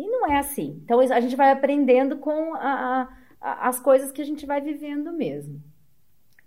[0.00, 0.80] E não é assim.
[0.82, 3.06] Então a gente vai aprendendo com a,
[3.38, 5.62] a, as coisas que a gente vai vivendo mesmo.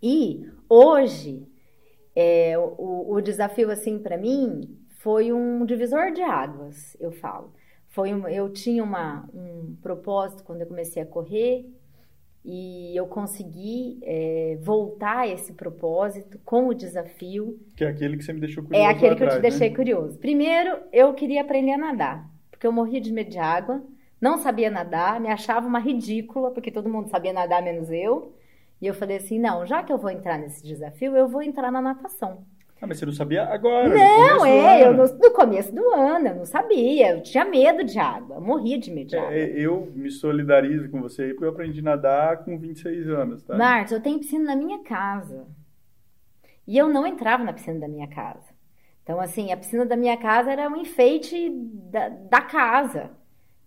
[0.02, 1.48] E hoje,
[2.16, 7.54] é, o, o desafio, assim, para mim, foi um divisor de águas, eu falo.
[7.89, 11.72] Foi um, eu tinha uma, um propósito quando eu comecei a correr
[12.44, 17.60] e eu consegui é, voltar a esse propósito com o desafio.
[17.78, 18.84] Que é aquele que você me deixou curioso.
[18.84, 19.76] É aquele que atrás, eu te deixei né?
[19.76, 20.18] curioso.
[20.18, 22.33] Primeiro, eu queria aprender a nadar
[22.63, 23.84] porque eu morria de medo de água,
[24.21, 28.34] não sabia nadar, me achava uma ridícula, porque todo mundo sabia nadar menos eu.
[28.82, 31.69] E eu falei assim: não, já que eu vou entrar nesse desafio, eu vou entrar
[31.69, 32.45] na natação.
[32.82, 33.89] Ah, mas você não sabia agora?
[33.89, 37.99] Não, é, eu no, no, começo do ano, eu não sabia, eu tinha medo de
[37.99, 39.34] água, eu morria de medo de é, água.
[39.34, 43.43] É, eu me solidarizo com você aí, porque eu aprendi a nadar com 26 anos,
[43.43, 43.58] tá?
[43.58, 45.45] Marcos, eu tenho piscina na minha casa.
[46.65, 48.53] E eu não entrava na piscina da minha casa.
[49.04, 51.50] Então, assim, a piscina da minha casa era um enfeite
[51.92, 53.12] da, da casa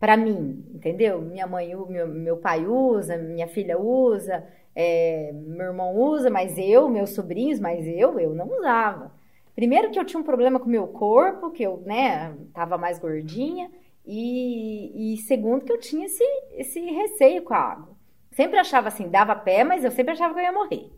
[0.01, 1.21] para mim, entendeu?
[1.21, 6.89] Minha mãe, meu, meu pai usa, minha filha usa, é, meu irmão usa, mas eu,
[6.89, 9.13] meus sobrinhos, mas eu, eu não usava.
[9.55, 12.99] Primeiro que eu tinha um problema com o meu corpo, que eu, né, tava mais
[12.99, 13.71] gordinha,
[14.07, 17.97] e, e segundo que eu tinha esse, esse receio com a água.
[18.33, 20.91] Sempre achava assim, dava pé, mas eu sempre achava que eu ia morrer.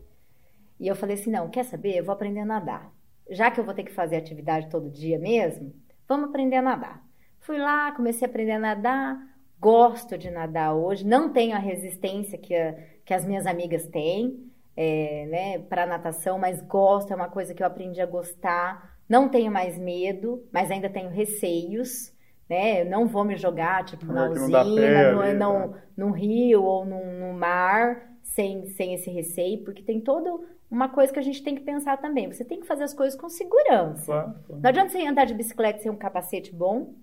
[0.79, 1.97] E eu falei assim, não, quer saber?
[1.97, 2.98] Eu vou aprender a nadar
[3.29, 5.73] já que eu vou ter que fazer atividade todo dia mesmo,
[6.07, 7.03] vamos aprender a nadar.
[7.39, 9.17] Fui lá, comecei a aprender a nadar,
[9.59, 14.49] gosto de nadar hoje, não tenho a resistência que, a, que as minhas amigas têm,
[14.75, 18.97] é, né, para natação, mas gosto, é uma coisa que eu aprendi a gostar.
[19.09, 22.13] Não tenho mais medo, mas ainda tenho receios,
[22.49, 22.81] né?
[22.81, 25.83] Eu não vou me jogar, tipo, na é usina, pé, no, não, né?
[25.97, 31.11] num rio ou num, no mar, sem, sem esse receio, porque tem todo uma coisa
[31.11, 32.31] que a gente tem que pensar também.
[32.31, 34.05] Você tem que fazer as coisas com segurança.
[34.05, 34.61] Claro, claro.
[34.61, 36.93] Não adianta você andar de bicicleta sem um capacete bom,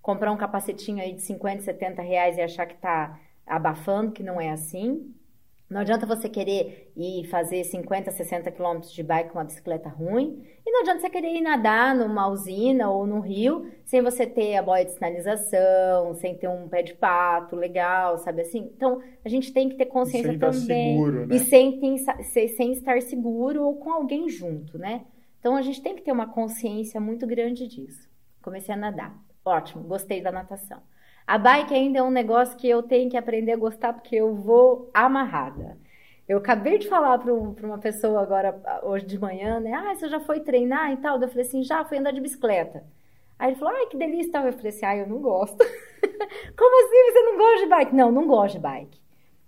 [0.00, 4.40] comprar um capacetinho aí de 50, 70 reais e achar que está abafando, que não
[4.40, 5.14] é assim.
[5.72, 10.44] Não adianta você querer ir fazer 50, 60 quilômetros de bike com uma bicicleta ruim.
[10.66, 14.56] E não adianta você querer ir nadar numa usina ou num rio sem você ter
[14.56, 18.70] a boia de sinalização, sem ter um pé de pato legal, sabe assim?
[18.76, 20.92] Então, a gente tem que ter consciência sem também.
[20.92, 21.36] Seguro, né?
[21.36, 21.80] E sem,
[22.22, 25.06] sem, sem estar seguro ou com alguém junto, né?
[25.40, 28.08] Então, a gente tem que ter uma consciência muito grande disso.
[28.42, 29.18] Comecei a nadar.
[29.44, 30.80] Ótimo, gostei da natação.
[31.26, 34.34] A bike ainda é um negócio que eu tenho que aprender a gostar porque eu
[34.34, 35.78] vou amarrada.
[36.28, 39.72] Eu acabei de falar para um, uma pessoa agora, hoje de manhã, né?
[39.74, 41.20] Ah, você já foi treinar e tal?
[41.20, 42.84] Eu falei assim, já, fui andar de bicicleta.
[43.38, 44.38] Aí ele falou, ai, que delícia.
[44.38, 45.58] Eu falei assim, ai, eu não gosto.
[46.56, 47.94] Como assim você não gosta de bike?
[47.94, 49.00] Não, não gosto de bike.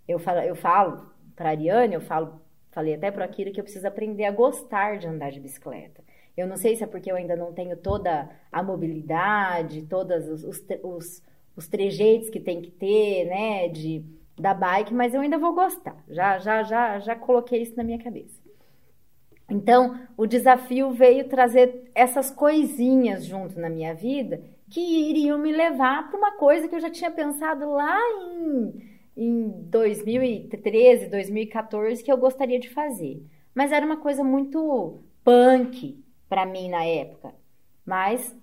[0.06, 3.86] Eu falo, eu falo para Ariane, eu falo, falei até para Akira que eu preciso
[3.86, 6.02] aprender a gostar de andar de bicicleta.
[6.36, 10.44] Eu não sei se é porque eu ainda não tenho toda a mobilidade, todos os,
[10.44, 11.22] os, os,
[11.56, 14.04] os trejeitos que tem que ter, né, de,
[14.38, 15.96] da bike, mas eu ainda vou gostar.
[16.08, 18.42] Já, já, já, já coloquei isso na minha cabeça.
[19.48, 26.08] Então, o desafio veio trazer essas coisinhas junto na minha vida que iriam me levar
[26.08, 28.72] para uma coisa que eu já tinha pensado lá em,
[29.16, 33.22] em 2013, 2014 que eu gostaria de fazer.
[33.54, 37.34] Mas era uma coisa muito punk para mim na época.
[37.84, 38.34] Mas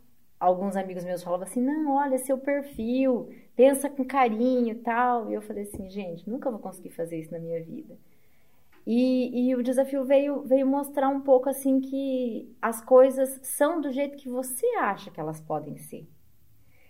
[0.41, 5.29] alguns amigos meus falavam assim: "Não, olha seu perfil, pensa com carinho tal".
[5.29, 7.97] E eu falei assim: "Gente, nunca vou conseguir fazer isso na minha vida".
[8.85, 13.91] E, e, o desafio veio, veio mostrar um pouco assim que as coisas são do
[13.91, 16.07] jeito que você acha que elas podem ser.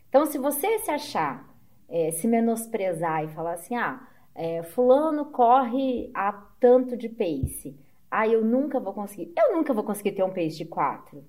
[0.08, 1.50] Então, se você se achar,
[1.90, 7.78] é, se menosprezar e falar assim, ah, é, fulano corre a tanto de pace,
[8.10, 11.24] ah, eu nunca vou conseguir, eu nunca vou conseguir ter um pace de 4,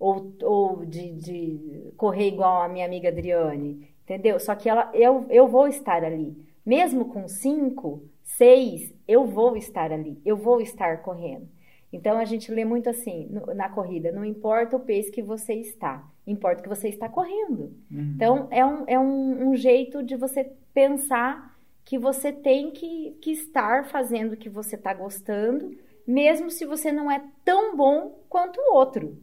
[0.00, 4.40] ou, ou de, de correr igual a minha amiga Adriane, entendeu?
[4.40, 6.36] Só que ela, eu, eu vou estar ali,
[6.66, 8.02] mesmo com 5,
[8.40, 11.46] seis, eu vou estar ali, eu vou estar correndo.
[11.92, 16.08] Então a gente lê muito assim na corrida: não importa o pace que você está,
[16.26, 17.74] importa que você está correndo.
[17.90, 18.12] Uhum.
[18.14, 23.32] Então é, um, é um, um, jeito de você pensar que você tem que, que
[23.32, 28.58] estar fazendo o que você está gostando, mesmo se você não é tão bom quanto
[28.60, 29.18] o outro.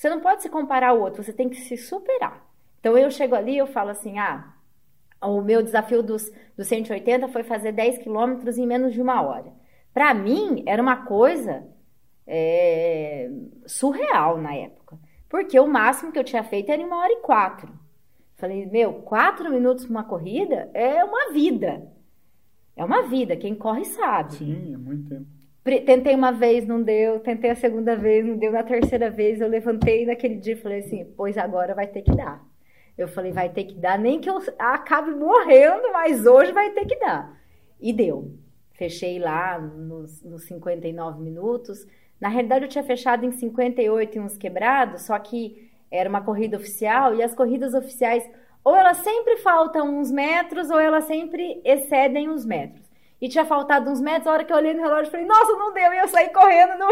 [0.00, 2.42] Você não pode se comparar ao outro, você tem que se superar.
[2.78, 4.54] Então eu chego ali eu falo assim: ah,
[5.20, 9.52] o meu desafio dos, dos 180 foi fazer 10 quilômetros em menos de uma hora.
[9.92, 11.68] Para mim, era uma coisa
[12.26, 13.30] é,
[13.66, 14.98] surreal na época.
[15.28, 17.70] Porque o máximo que eu tinha feito era em uma hora e quatro.
[18.36, 21.86] Falei, meu, quatro minutos uma corrida é uma vida.
[22.74, 24.36] É uma vida, quem corre sabe.
[24.36, 25.39] Sim, é muito tempo.
[25.62, 27.20] Tentei uma vez, não deu.
[27.20, 28.52] Tentei a segunda vez, não deu.
[28.52, 32.14] Na terceira vez, eu levantei naquele dia e falei assim: pois agora vai ter que
[32.14, 32.42] dar.
[32.96, 36.86] Eu falei, vai ter que dar, nem que eu acabe morrendo, mas hoje vai ter
[36.86, 37.34] que dar.
[37.80, 38.34] E deu.
[38.72, 41.86] Fechei lá nos, nos 59 minutos.
[42.20, 46.56] Na realidade, eu tinha fechado em 58 e uns quebrados, só que era uma corrida
[46.58, 48.28] oficial e as corridas oficiais,
[48.62, 52.89] ou elas sempre faltam uns metros, ou elas sempre excedem uns metros
[53.20, 55.72] e tinha faltado uns metros, a hora que eu olhei no relógio, falei, nossa, não
[55.74, 56.88] deu, e eu saí correndo no,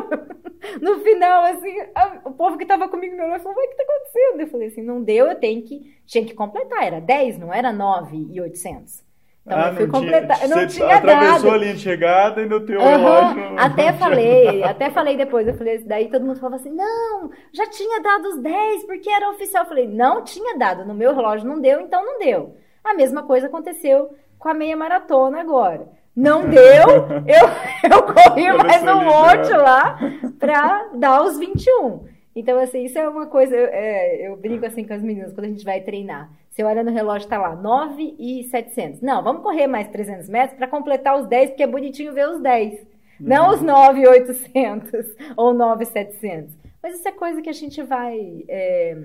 [0.95, 3.83] no final, assim, a, o povo que tava comigo me olhou falou, o que tá
[3.83, 4.41] acontecendo?
[4.41, 7.73] Eu falei assim, não deu, eu tenho que, tinha que completar, era 10, não era
[7.73, 9.09] 9 e 800.
[9.47, 11.51] Então ah, eu fui não completar, tinha, eu não tinha atravessou dado.
[11.51, 13.59] a linha de chegada e no teu Uhum, relógio...
[13.59, 18.03] Até falei, até falei depois, eu falei, daí todo mundo falava assim, não, já tinha
[18.03, 19.65] dado os 10, porque era oficial.
[19.65, 22.57] Eu falei, não tinha dado, no meu relógio não deu, então não deu.
[22.85, 25.89] A mesma coisa aconteceu com a meia maratona agora.
[26.19, 26.89] Não deu,
[27.31, 29.97] eu, eu corri mais um monte lá
[30.37, 32.07] para dar os 21.
[32.35, 35.49] Então, assim, isso é uma coisa, é, eu brinco assim com as meninas quando a
[35.49, 36.29] gente vai treinar.
[36.51, 39.01] Você olha no relógio, tá lá, 9 e 700.
[39.01, 42.41] Não, vamos correr mais 300 metros para completar os 10, porque é bonitinho ver os
[42.41, 42.85] 10.
[43.21, 46.53] Não os 9 e 800 ou 9 e 700.
[46.83, 48.99] Mas isso é coisa que a gente vai é,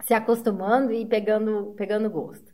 [0.00, 2.53] se acostumando e pegando, pegando gosto.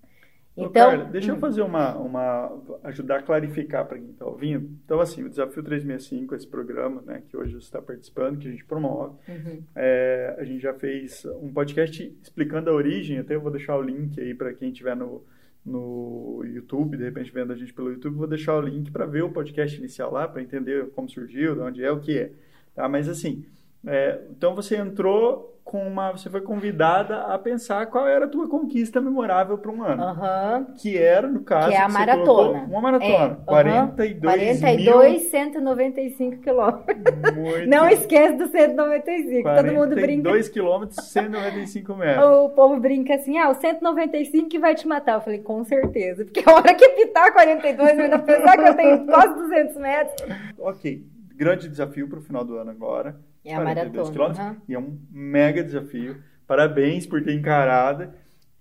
[0.65, 1.41] Então, Carla, deixa eu hum.
[1.41, 4.71] fazer uma, uma ajudar a clarificar para quem está ouvindo.
[4.85, 8.51] Então, assim, o Desafio 365, esse programa, né, que hoje você está participando, que a
[8.51, 9.63] gente promove, uhum.
[9.75, 13.19] é, a gente já fez um podcast explicando a origem.
[13.19, 15.25] Até eu vou deixar o link aí para quem estiver no,
[15.65, 19.23] no YouTube, de repente vendo a gente pelo YouTube, vou deixar o link para ver
[19.23, 22.33] o podcast inicial lá, para entender como surgiu, de onde é, o que é.
[22.75, 22.89] Tá?
[22.89, 23.45] Mas assim,
[23.87, 26.11] é, então você entrou com uma.
[26.11, 30.03] Você foi convidada a pensar qual era a tua conquista memorável para um ano.
[30.03, 30.75] Uhum.
[30.75, 31.69] Que era, no caso.
[31.69, 32.65] Que é a maratona.
[32.65, 33.39] Uma maratona.
[33.41, 35.31] É, 42 42, mil...
[35.31, 37.69] 195 quilômetros.
[37.69, 39.49] Não esquece do 195.
[39.49, 40.29] Todo mundo brinca.
[40.29, 42.25] 2 quilômetros, 195 metros.
[42.25, 45.15] O povo brinca assim: ah, o 195 que vai te matar.
[45.15, 46.25] Eu falei, com certeza.
[46.25, 50.37] Porque a hora que pitar 42, eu ainda pensar que eu tenho quase 200 metros.
[50.59, 51.05] Ok.
[51.37, 54.11] Grande desafio para o final do ano agora é a maratona.
[54.11, 54.57] Quilômetros, uhum.
[54.69, 56.17] E é um mega desafio.
[56.47, 58.09] Parabéns por ter encarado.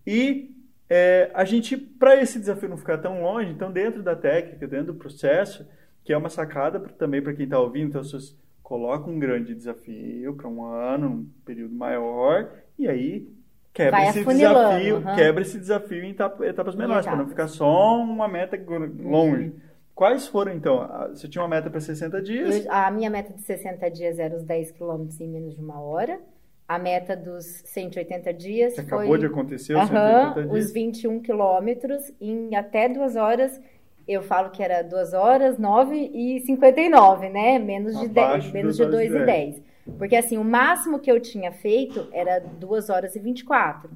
[0.05, 0.55] E
[0.89, 4.87] é, a gente, para esse desafio não ficar tão longe, então dentro da técnica, dentro
[4.87, 5.67] do processo,
[6.03, 9.53] que é uma sacada pra, também para quem está ouvindo, então vocês colocam um grande
[9.53, 13.27] desafio para um ano, um período maior, e aí
[13.73, 15.15] quebra esse desafio, uhum.
[15.15, 18.59] quebra esse desafio em etapas menores, para não ficar só uma meta
[18.99, 19.45] longe.
[19.45, 19.68] Uhum.
[19.99, 20.88] Quais foram, então?
[21.09, 22.65] Você tinha uma meta para 60 dias?
[22.65, 25.81] Eu, a minha meta de 60 dias era os 10 quilômetros em menos de uma
[25.81, 26.21] hora.
[26.65, 28.83] a meta dos 180 dias foi...
[28.85, 30.65] acabou de acontecer os Aham, 180 dias.
[30.65, 33.59] os 21 quilômetros em até duas horas.
[34.07, 37.59] Eu falo que era 2 horas, 9 e 59, né?
[37.59, 39.62] Menos de, Abaixo 10, menos de de 2 e 10.
[39.97, 43.89] Porque assim, o máximo que eu tinha feito era 2 horas e 24.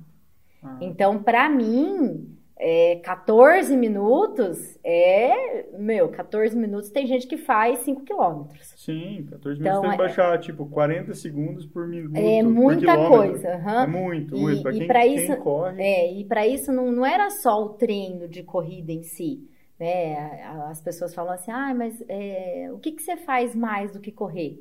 [0.61, 0.77] Ah.
[0.81, 5.65] Então, pra mim, é, 14 minutos é.
[5.77, 8.73] Meu, 14 minutos tem gente que faz 5 quilômetros.
[8.77, 12.15] Sim, 14 minutos Então, tem que é- baixar, tipo, 40 segundos por minuto.
[12.15, 13.55] É muita coisa.
[13.55, 13.83] aham.
[13.83, 14.61] É muito, E- muito.
[14.61, 15.81] Pra e pra quem isso- corre.
[15.81, 19.47] É, e para isso não, não era só o treino de corrida em si.
[19.79, 20.43] Né?
[20.69, 24.11] As pessoas falam assim, ah, mas é, o que, que você faz mais do que
[24.11, 24.59] correr?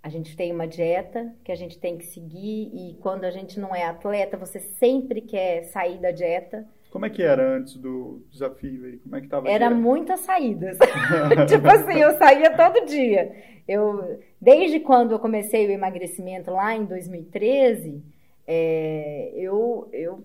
[0.00, 3.58] A gente tem uma dieta que a gente tem que seguir e quando a gente
[3.58, 6.66] não é atleta, você sempre quer sair da dieta.
[6.90, 8.98] Como é que era antes do desafio aí?
[8.98, 9.48] Como é que tava?
[9.48, 10.78] Era muitas saídas.
[11.48, 13.32] tipo assim, eu saía todo dia.
[13.66, 18.02] Eu, desde quando eu comecei o emagrecimento lá em 2013,
[18.46, 20.24] é, eu, eu,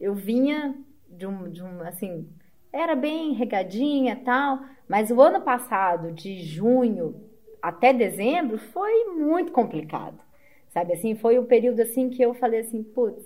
[0.00, 0.76] eu vinha
[1.08, 2.28] de um, de um, assim,
[2.72, 7.16] era bem regadinha e tal, mas o ano passado, de junho
[7.60, 10.22] até dezembro, foi muito complicado.
[10.68, 13.24] Sabe assim, foi um período assim que eu falei assim, putz,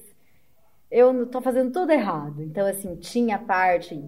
[0.93, 2.43] eu não tô fazendo tudo errado.
[2.43, 3.99] Então, assim, tinha parte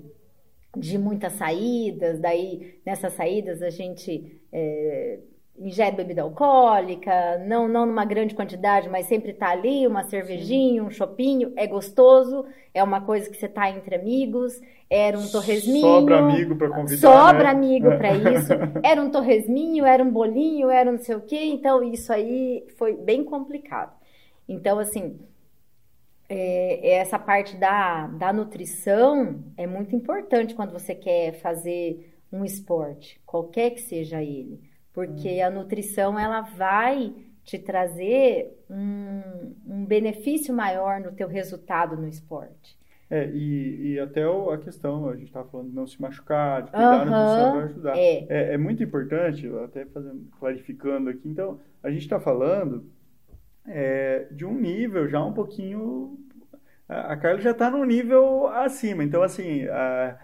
[0.76, 5.18] de muitas saídas, daí nessas saídas a gente é,
[5.56, 10.90] ingere bebida alcoólica, não, não numa grande quantidade, mas sempre tá ali, uma cervejinha, um
[10.90, 12.44] chopinho, é gostoso,
[12.74, 15.80] é uma coisa que você tá entre amigos, era um torresminho.
[15.80, 17.50] Sobra amigo pra convidar, Sobra né?
[17.50, 18.52] amigo para isso.
[18.82, 22.94] Era um torresminho, era um bolinho, era não sei o quê, então isso aí foi
[22.94, 23.92] bem complicado.
[24.46, 25.18] Então, assim,
[26.28, 33.20] é, essa parte da, da nutrição é muito importante quando você quer fazer um esporte,
[33.24, 34.60] qualquer que seja ele,
[34.92, 39.20] porque a nutrição ela vai te trazer um,
[39.66, 42.78] um benefício maior no teu resultado no esporte.
[43.10, 46.70] É, e, e até a questão, a gente estava falando de não se machucar, de
[46.70, 47.96] cuidar da nutrição vai ajudar.
[47.96, 48.26] é.
[48.28, 52.90] É, é muito importante, até fazendo, clarificando aqui, então, a gente está falando
[53.66, 56.18] é, de um nível já um pouquinho.
[56.88, 60.18] A a Carla já está num nível acima, então, assim, a,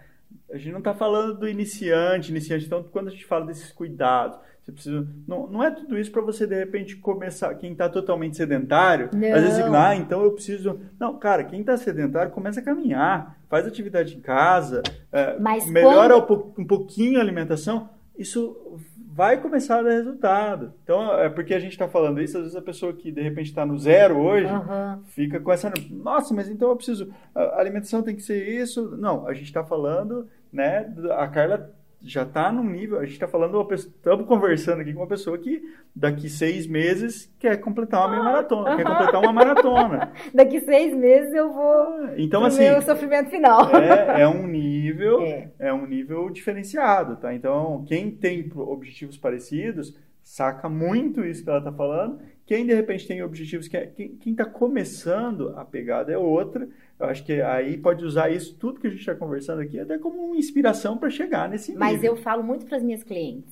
[0.53, 4.37] a gente não está falando do iniciante, iniciante, então, quando a gente fala desses cuidados.
[4.63, 7.55] Você precisa, não, não é tudo isso para você de repente começar.
[7.55, 9.33] Quem está totalmente sedentário, Não.
[9.33, 10.79] às vezes, ah, então eu preciso.
[10.99, 15.35] Não, cara, quem está sedentário começa a caminhar, faz atividade em casa, é,
[15.67, 17.89] melhora quando- um pouquinho a alimentação.
[18.15, 18.77] Isso
[19.13, 20.73] vai começar a dar resultado.
[20.83, 23.47] Então, é porque a gente está falando isso, às vezes a pessoa que de repente
[23.47, 25.01] está no zero hoje Aham.
[25.07, 25.71] fica com essa.
[25.89, 27.13] Nossa, mas então eu preciso.
[27.35, 28.95] A alimentação tem que ser isso.
[28.97, 30.93] Não, a gente está falando, né?
[31.17, 32.99] A Carla já está num nível.
[32.99, 35.61] A gente está falando, estamos conversando aqui com uma pessoa que
[35.95, 40.11] daqui seis meses quer completar uma meia maratona, quer completar uma maratona.
[40.33, 43.69] Daqui seis meses eu vou Então, pro assim, meu sofrimento final.
[43.75, 45.51] é, é um nível, É.
[45.59, 45.73] é.
[45.73, 47.33] um nível diferenciado, tá?
[47.33, 52.19] Então, quem tem objetivos parecidos saca muito isso que ela tá falando.
[52.45, 56.67] Quem de repente tem objetivos que é, quem, quem tá começando a pegada é outra.
[57.01, 59.97] Eu acho que aí pode usar isso tudo que a gente está conversando aqui até
[59.97, 63.51] como inspiração para chegar nesse Mas eu falo muito para as minhas clientes,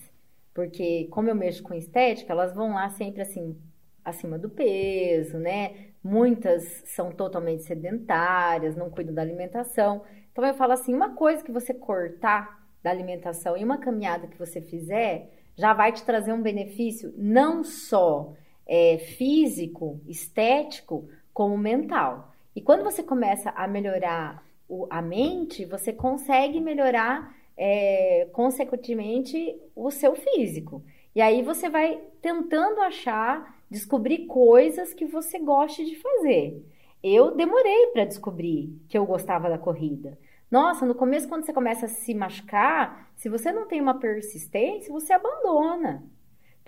[0.53, 3.57] porque como eu mexo com estética, elas vão lá sempre assim
[4.05, 5.87] acima do peso, né?
[6.03, 10.03] Muitas são totalmente sedentárias, não cuidam da alimentação.
[10.31, 14.37] Então eu falo assim, uma coisa que você cortar da alimentação e uma caminhada que
[14.37, 18.33] você fizer já vai te trazer um benefício não só
[18.67, 22.28] é, físico, estético, como mental.
[22.59, 29.89] E quando você começa a melhorar o- a mente, você consegue melhorar é, consecutivamente o
[29.91, 30.83] seu físico.
[31.15, 36.65] E aí você vai tentando achar, descobrir coisas que você goste de fazer.
[37.01, 40.17] Eu demorei para descobrir que eu gostava da corrida.
[40.51, 44.91] Nossa, no começo, quando você começa a se machucar, se você não tem uma persistência,
[44.91, 46.03] você abandona.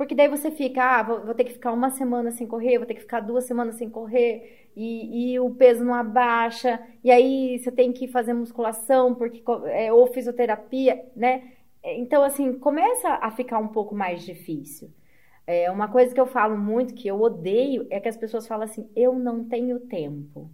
[0.02, 2.88] Porque daí você fica, ah, vou, vou ter que ficar uma semana sem correr, vou
[2.88, 7.60] ter que ficar duas semanas sem correr, e, e o peso não abaixa, e aí
[7.60, 11.52] você tem que fazer musculação, porque, é, ou fisioterapia, né?
[11.84, 14.90] Então, assim, começa a ficar um pouco mais difícil.
[15.46, 18.64] É, uma coisa que eu falo muito, que eu odeio, é que as pessoas falam
[18.66, 20.50] assim, eu não tenho tempo.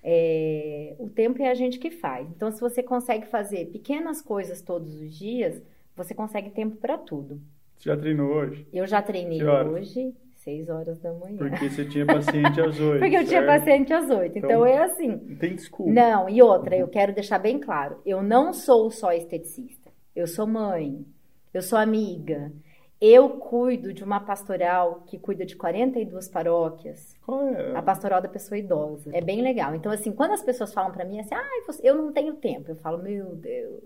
[0.00, 2.28] É, o tempo é a gente que faz.
[2.30, 5.60] Então, se você consegue fazer pequenas coisas todos os dias,
[5.96, 7.40] você consegue tempo para tudo.
[7.80, 8.68] Você já treinou hoje?
[8.70, 11.38] Eu já treinei hoje, 6 horas da manhã.
[11.38, 12.98] Porque você tinha paciente às oito.
[13.00, 13.46] Porque eu tinha certo?
[13.46, 14.36] paciente às 8.
[14.36, 15.08] Então, Então, é assim.
[15.08, 15.90] Não tem desculpa.
[15.90, 19.90] Não, e outra, eu quero deixar bem claro: eu não sou só esteticista.
[20.14, 21.06] Eu sou mãe,
[21.54, 22.52] eu sou amiga.
[23.00, 27.16] Eu cuido de uma pastoral que cuida de 42 paróquias.
[27.24, 27.74] Qual é?
[27.74, 29.08] A pastoral da pessoa idosa.
[29.14, 29.74] É bem legal.
[29.74, 31.48] Então, assim, quando as pessoas falam para mim assim, ah,
[31.82, 33.82] eu não tenho tempo, eu falo, meu Deus,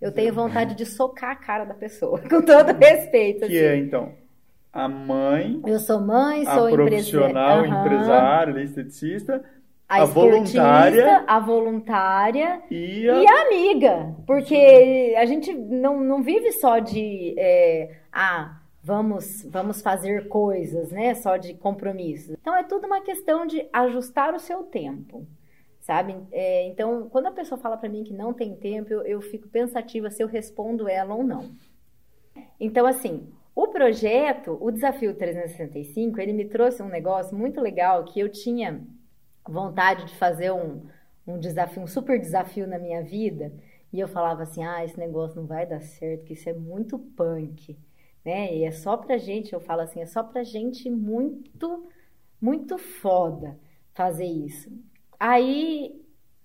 [0.00, 3.40] eu tenho vontade de socar a cara da pessoa, com todo respeito.
[3.40, 3.56] Que assim.
[3.56, 4.12] é, então,
[4.72, 5.60] a mãe.
[5.66, 7.80] Eu sou mãe, a sou profissional, empresária.
[7.80, 9.44] empresária, esteticista,
[9.88, 13.14] a, a voluntária a voluntária e a...
[13.22, 14.14] e a amiga.
[14.26, 21.14] Porque a gente não, não vive só de é, ah, vamos, vamos fazer coisas, né?
[21.14, 22.34] Só de compromisso.
[22.40, 25.26] Então é tudo uma questão de ajustar o seu tempo.
[25.86, 26.16] Sabe?
[26.32, 29.46] É, então, quando a pessoa fala para mim que não tem tempo, eu, eu fico
[29.46, 31.54] pensativa se eu respondo ela ou não.
[32.58, 38.18] Então, assim, o projeto, o Desafio 365, ele me trouxe um negócio muito legal que
[38.18, 38.84] eu tinha
[39.48, 40.88] vontade de fazer um,
[41.24, 43.52] um desafio, um super desafio na minha vida.
[43.92, 46.98] E eu falava assim, ah, esse negócio não vai dar certo, que isso é muito
[46.98, 47.78] punk,
[48.24, 48.52] né?
[48.52, 51.88] E é só pra gente, eu falo assim, é só pra gente muito,
[52.40, 53.56] muito foda
[53.94, 54.68] fazer isso.
[55.18, 56.00] Aí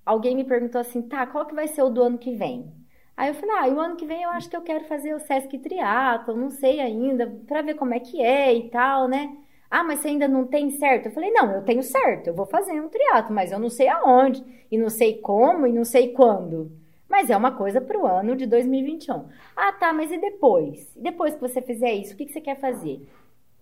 [0.06, 2.72] alguém me perguntou assim, tá, qual que vai ser o do ano que vem?
[3.16, 5.20] Aí eu falei, ah, o ano que vem eu acho que eu quero fazer o
[5.20, 9.38] Sesc Triathlon, não sei ainda, para ver como é que é e tal, né?
[9.70, 11.06] Ah, mas você ainda não tem certo?
[11.08, 13.88] Eu falei, não, eu tenho certo, eu vou fazer um triatlo, mas eu não sei
[13.88, 16.72] aonde, e não sei como, e não sei quando.
[17.08, 19.28] Mas é uma coisa para o ano de 2021.
[19.56, 20.94] Ah, tá, mas e depois?
[20.96, 23.08] E depois que você fizer isso, o que, que você quer fazer?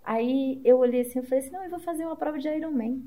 [0.03, 3.03] Aí eu olhei assim e falei assim, não, eu vou fazer uma prova de Ironman.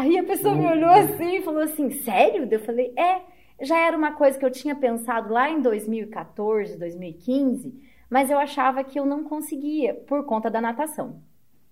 [0.00, 2.48] Aí a pessoa me olhou assim e falou assim, sério?
[2.50, 3.20] Eu falei, é,
[3.60, 7.78] já era uma coisa que eu tinha pensado lá em 2014, 2015,
[8.08, 11.20] mas eu achava que eu não conseguia por conta da natação.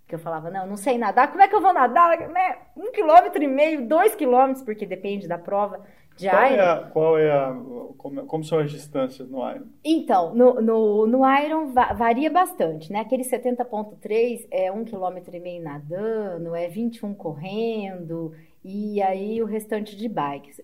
[0.06, 2.28] Que eu falava, não, não sei nadar, como é que eu vou nadar?
[2.28, 2.58] Né?
[2.76, 5.80] Um quilômetro e meio, dois quilômetros, porque depende da prova
[6.18, 6.54] de qual Iron.
[6.54, 7.56] É a, qual é a.
[7.96, 9.66] Como, como, são as distâncias no Iron?
[9.84, 13.00] Então, no, no, no Iron va varia bastante, né?
[13.00, 18.32] Aquele 70,3 é um quilômetro e meio nadando, é 21 correndo,
[18.64, 20.60] e aí o restante de bikes.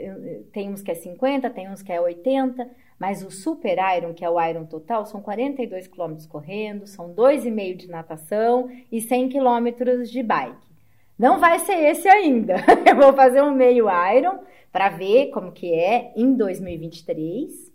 [0.52, 4.24] Tem uns que é 50, tem uns que é 80, mas o Super Iron, que
[4.24, 10.10] é o Iron total, são 42 quilômetros correndo, são 2,5 de natação e 100 quilômetros
[10.10, 10.73] de bike.
[11.18, 12.56] Não vai ser esse ainda.
[12.88, 13.86] Eu vou fazer um meio
[14.16, 14.38] Iron
[14.72, 17.72] para ver como que é em 2023.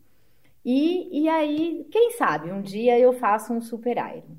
[0.65, 4.35] E, e aí, quem sabe, um dia eu faço um Super Iron.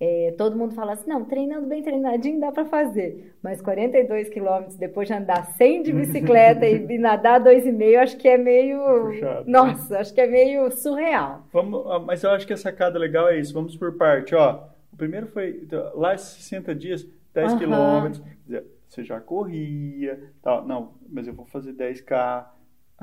[0.00, 4.76] É, todo mundo fala assim, não, treinando bem treinadinho dá para fazer, mas 42 quilômetros
[4.76, 8.78] depois de andar 100 de bicicleta e, e nadar 2,5, acho que é meio...
[8.78, 9.44] Puxado, né?
[9.46, 11.42] Nossa, acho que é meio surreal.
[11.52, 14.68] Vamos, mas eu acho que a sacada legal é isso, vamos por parte, ó.
[14.92, 15.66] O primeiro foi,
[15.96, 17.04] lá 60 dias,
[17.38, 17.58] 10 uhum.
[17.58, 18.22] quilômetros,
[18.88, 22.46] você já corria, tal, não, mas eu vou fazer 10K,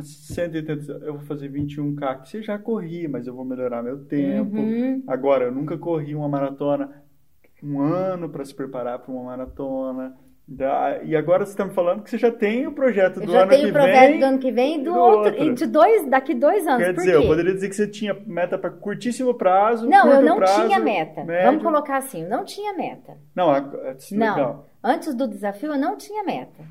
[0.01, 4.57] 180, eu vou fazer 21K, que você já corria, mas eu vou melhorar meu tempo.
[4.57, 5.03] Uhum.
[5.07, 7.01] Agora, eu nunca corri uma maratona,
[7.63, 10.17] um ano para se preparar para uma maratona.
[11.03, 13.55] E agora você está me falando que você já tem o projeto do ano que
[13.55, 13.57] vem.
[13.57, 15.65] Já tem o projeto do ano que vem e do, do outro, outro, E de
[15.65, 16.85] dois, daqui dois anos.
[16.85, 19.89] Quer dizer, eu poderia dizer que você tinha meta para curtíssimo prazo.
[19.89, 21.23] Não, eu não prazo, tinha meta.
[21.23, 21.45] Médio.
[21.45, 23.17] Vamos colocar assim, eu não tinha meta.
[23.35, 23.61] Não, é,
[24.11, 24.35] não.
[24.35, 24.69] Legal.
[24.83, 26.63] Antes do desafio eu não tinha meta.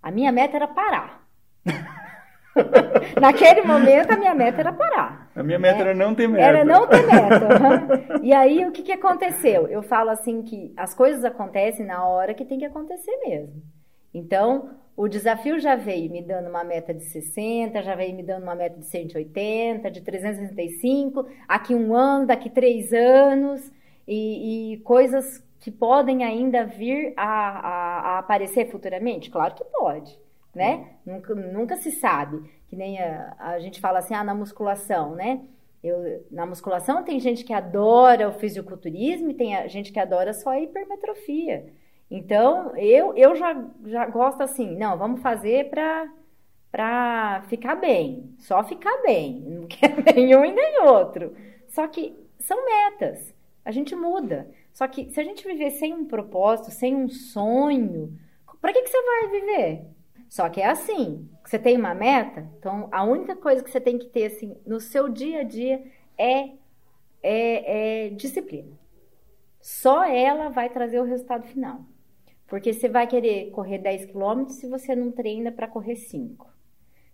[0.00, 1.26] A minha meta era parar.
[3.20, 5.19] Naquele momento, a minha meta era parar.
[5.34, 5.90] A minha meta né?
[5.90, 6.44] era não ter meta.
[6.44, 7.46] Era não ter meta.
[7.46, 8.24] Uhum.
[8.24, 9.68] E aí, o que, que aconteceu?
[9.68, 13.62] Eu falo assim que as coisas acontecem na hora que tem que acontecer mesmo.
[14.12, 18.42] Então, o desafio já veio me dando uma meta de 60, já veio me dando
[18.42, 23.70] uma meta de 180, de 365, aqui um ano, daqui três anos,
[24.06, 29.30] e, e coisas que podem ainda vir a, a, a aparecer futuramente?
[29.30, 30.18] Claro que pode
[30.54, 30.94] né?
[31.04, 32.42] Nunca, nunca se sabe.
[32.70, 35.42] Que nem a, a gente fala assim, ah, na musculação, né?
[35.82, 40.50] Eu, na musculação tem gente que adora o fisiculturismo e tem gente que adora só
[40.50, 41.66] a hipermetrofia.
[42.08, 46.08] Então, eu, eu já, já gosto assim, não, vamos fazer para
[46.70, 51.34] para ficar bem, só ficar bem, não quer nenhum e nem outro.
[51.66, 54.48] Só que são metas, a gente muda.
[54.72, 58.16] Só que se a gente viver sem um propósito, sem um sonho,
[58.60, 59.84] para que, que você vai viver?
[60.30, 63.98] Só que é assim, você tem uma meta, então a única coisa que você tem
[63.98, 65.82] que ter assim no seu dia a dia
[66.16, 66.50] é,
[67.20, 68.78] é, é disciplina.
[69.60, 71.84] Só ela vai trazer o resultado final.
[72.46, 76.48] Porque você vai querer correr 10 quilômetros se você não treina para correr 5.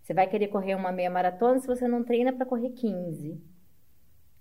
[0.03, 3.41] Você vai querer correr uma meia maratona se você não treina para correr 15.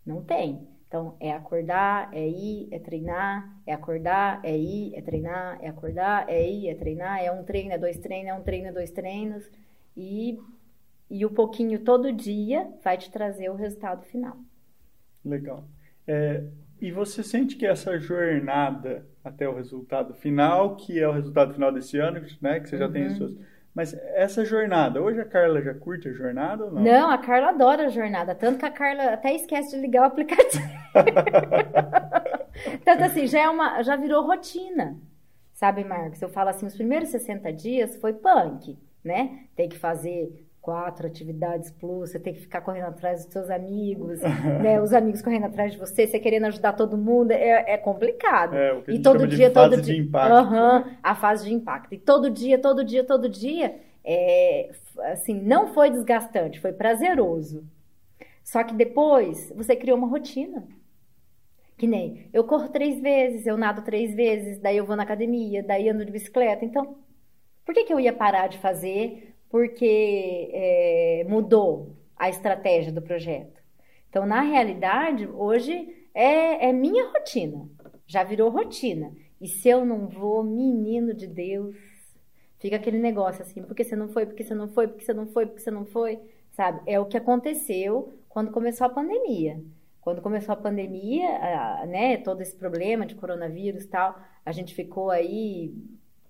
[0.04, 0.68] Não tem.
[0.96, 6.26] Então, é acordar, é ir, é treinar, é acordar, é ir, é treinar, é acordar,
[6.26, 8.90] é ir, é treinar, é um treino, é dois treinos, é um treino, é dois
[8.90, 9.44] treinos.
[9.94, 10.38] E,
[11.10, 14.38] e o pouquinho todo dia vai te trazer o resultado final.
[15.22, 15.68] Legal.
[16.06, 16.44] É,
[16.80, 21.72] E você sente que essa jornada até o resultado final, que é o resultado final
[21.72, 22.92] desse ano, né, que você já uhum.
[22.92, 23.36] tem as suas
[23.76, 26.82] mas essa jornada, hoje a Carla já curte a jornada ou não?
[26.82, 30.06] Não, a Carla adora a jornada, tanto que a Carla até esquece de ligar o
[30.06, 30.64] aplicativo.
[32.82, 34.96] tanto assim, já é uma, já virou rotina.
[35.52, 36.22] Sabe, Marcos?
[36.22, 39.44] Eu falo assim, os primeiros 60 dias foi punk, né?
[39.54, 44.18] Tem que fazer quatro atividades plus, você tem que ficar correndo atrás dos seus amigos,
[44.60, 44.82] né?
[44.82, 48.56] Os amigos correndo atrás de você, você querendo ajudar todo mundo, é, é complicado.
[48.56, 50.98] É, o que a gente e todo dia, todo dia, impacto, uhum, né?
[51.00, 51.94] a fase de impacto.
[51.94, 54.70] E todo dia, todo dia, todo dia, é,
[55.12, 57.64] assim, não foi desgastante, foi prazeroso.
[58.42, 60.66] Só que depois você criou uma rotina.
[61.78, 65.62] Que nem eu corro três vezes, eu nado três vezes, daí eu vou na academia,
[65.62, 66.64] daí ando de bicicleta.
[66.64, 66.96] Então,
[67.64, 73.62] por que, que eu ia parar de fazer porque é, mudou a estratégia do projeto.
[74.08, 77.68] Então, na realidade, hoje é, é minha rotina,
[78.06, 79.12] já virou rotina.
[79.40, 81.76] E se eu não vou, menino de Deus,
[82.58, 85.26] fica aquele negócio assim, porque você não foi, porque você não foi, porque você não
[85.26, 86.18] foi, porque você não foi,
[86.52, 86.80] sabe?
[86.86, 89.62] É o que aconteceu quando começou a pandemia.
[90.00, 95.10] Quando começou a pandemia, né, todo esse problema de coronavírus e tal, a gente ficou
[95.10, 95.74] aí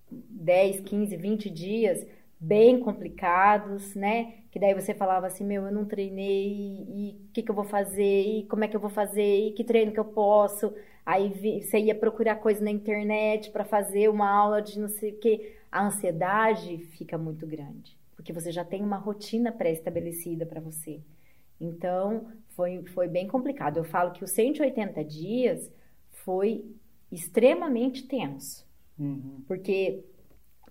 [0.09, 2.05] 10, 15, 20 dias
[2.39, 4.35] bem complicados, né?
[4.51, 7.63] Que daí você falava assim, meu, eu não treinei, e o que, que eu vou
[7.63, 10.73] fazer, e como é que eu vou fazer, e que treino que eu posso.
[11.05, 15.19] Aí você ia procurar coisa na internet para fazer uma aula de não sei o
[15.19, 15.55] que.
[15.71, 21.01] A ansiedade fica muito grande, porque você já tem uma rotina pré-estabelecida para você.
[21.59, 23.77] Então, foi, foi bem complicado.
[23.77, 25.71] Eu falo que os 180 dias
[26.23, 26.65] foi
[27.11, 28.65] extremamente tenso.
[28.99, 29.43] Uhum.
[29.47, 30.03] Porque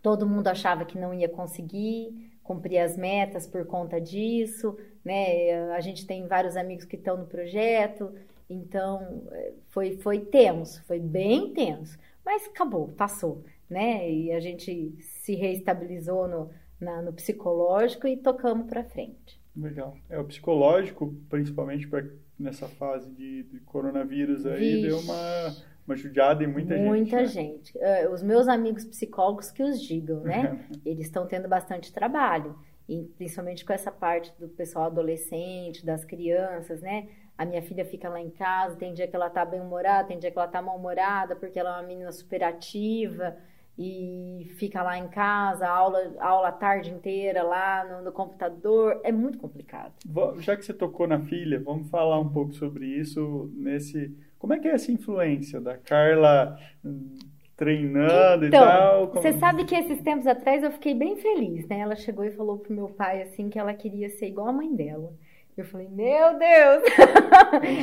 [0.06, 5.72] todo mundo achava que não ia conseguir cumprir as metas por conta disso, né?
[5.72, 8.14] A gente tem vários amigos que estão no projeto,
[8.48, 9.24] então
[9.66, 14.08] foi foi tenso, foi bem tenso, mas acabou, passou, né?
[14.08, 16.50] E a gente se reestabilizou no,
[16.80, 19.42] na, no psicológico e tocamos para frente.
[19.56, 19.96] Legal.
[20.08, 22.04] É o psicológico, principalmente pra,
[22.38, 24.86] nessa fase de, de coronavírus aí, Vixe.
[24.86, 25.56] deu uma
[25.86, 26.88] uma judiada em muita, muita gente.
[26.88, 27.78] Muita gente.
[27.78, 28.08] Né?
[28.08, 30.58] Os meus amigos psicólogos que os digam, né?
[30.84, 32.56] Eles estão tendo bastante trabalho.
[32.88, 37.08] E principalmente com essa parte do pessoal adolescente, das crianças, né?
[37.36, 40.30] A minha filha fica lá em casa, tem dia que ela tá bem-humorada, tem dia
[40.30, 43.36] que ela tá mal-humorada, porque ela é uma menina superativa
[43.78, 49.00] e fica lá em casa, aula, aula a tarde inteira lá no, no, computador.
[49.04, 49.92] É muito complicado.
[50.38, 54.58] Já que você tocou na filha, vamos falar um pouco sobre isso nesse como é
[54.58, 57.14] que é essa influência da Carla hum,
[57.56, 59.08] treinando então, e tal?
[59.08, 59.22] Como...
[59.22, 61.80] Você sabe que esses tempos atrás eu fiquei bem feliz, né?
[61.80, 64.74] Ela chegou e falou pro meu pai assim que ela queria ser igual a mãe
[64.74, 65.12] dela.
[65.56, 66.82] Eu falei, meu Deus!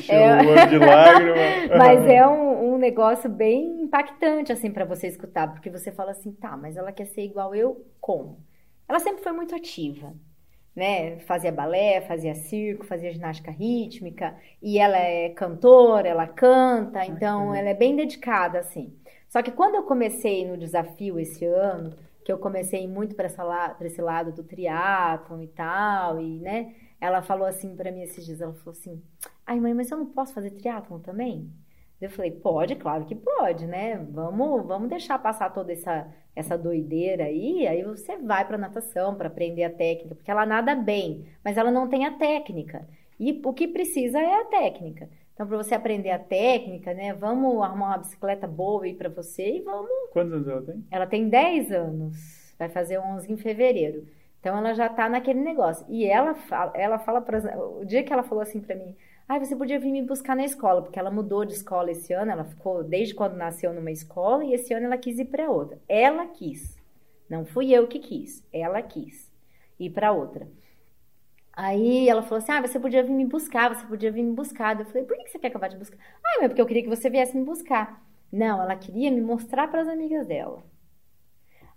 [0.08, 0.68] É...
[0.70, 1.36] de lágrima.
[1.76, 6.32] mas é um, um, negócio bem impactante, assim, para você escutar, porque você fala assim,
[6.34, 8.38] tá, mas ela quer ser igual eu, como?
[8.88, 10.14] Ela sempre foi muito ativa
[10.76, 11.20] né?
[11.20, 17.70] Fazia balé, fazia circo, fazia ginástica rítmica, e ela é cantora, ela canta, então ela
[17.70, 18.96] é bem dedicada, assim.
[19.30, 23.28] Só que quando eu comecei no desafio esse ano, que eu comecei muito para
[23.82, 26.76] esse lado do triatlon e tal, e, né?
[27.02, 29.04] Ela falou assim para mim esses dias, ela falou assim,
[29.46, 31.52] ai mãe, mas eu não posso fazer triatlon também?
[32.06, 33.98] Eu falei, pode, claro que pode, né?
[34.12, 39.28] Vamos, vamos deixar passar toda essa, essa doideira aí, aí você vai para natação para
[39.28, 42.88] aprender a técnica, porque ela nada bem, mas ela não tem a técnica.
[43.20, 45.10] E o que precisa é a técnica.
[45.34, 47.14] Então, para você aprender a técnica, né?
[47.14, 49.90] Vamos arrumar uma bicicleta boa aí para você e vamos.
[50.12, 50.86] Quantos anos ela tem?
[50.92, 52.54] Ela tem 10 anos.
[52.58, 54.06] Vai fazer 11 em fevereiro.
[54.40, 55.86] Então, ela já tá naquele negócio.
[55.90, 57.40] E ela fala, ela fala para
[57.80, 58.96] o dia que ela falou assim para mim:
[59.28, 62.32] ah, você podia vir me buscar na escola, porque ela mudou de escola esse ano,
[62.32, 65.80] ela ficou desde quando nasceu numa escola e esse ano ela quis ir para outra.
[65.88, 66.78] Ela quis.
[67.30, 69.32] Não fui eu que quis, ela quis
[69.80, 70.48] ir para outra.
[71.54, 74.80] Aí ela falou assim: Ah, você podia vir me buscar, você podia vir me buscar.
[74.80, 75.98] Eu falei: Por que você quer que eu vá te buscar?
[76.24, 78.04] Ah, mas porque eu queria que você viesse me buscar.
[78.32, 80.64] Não, ela queria me mostrar para as amigas dela.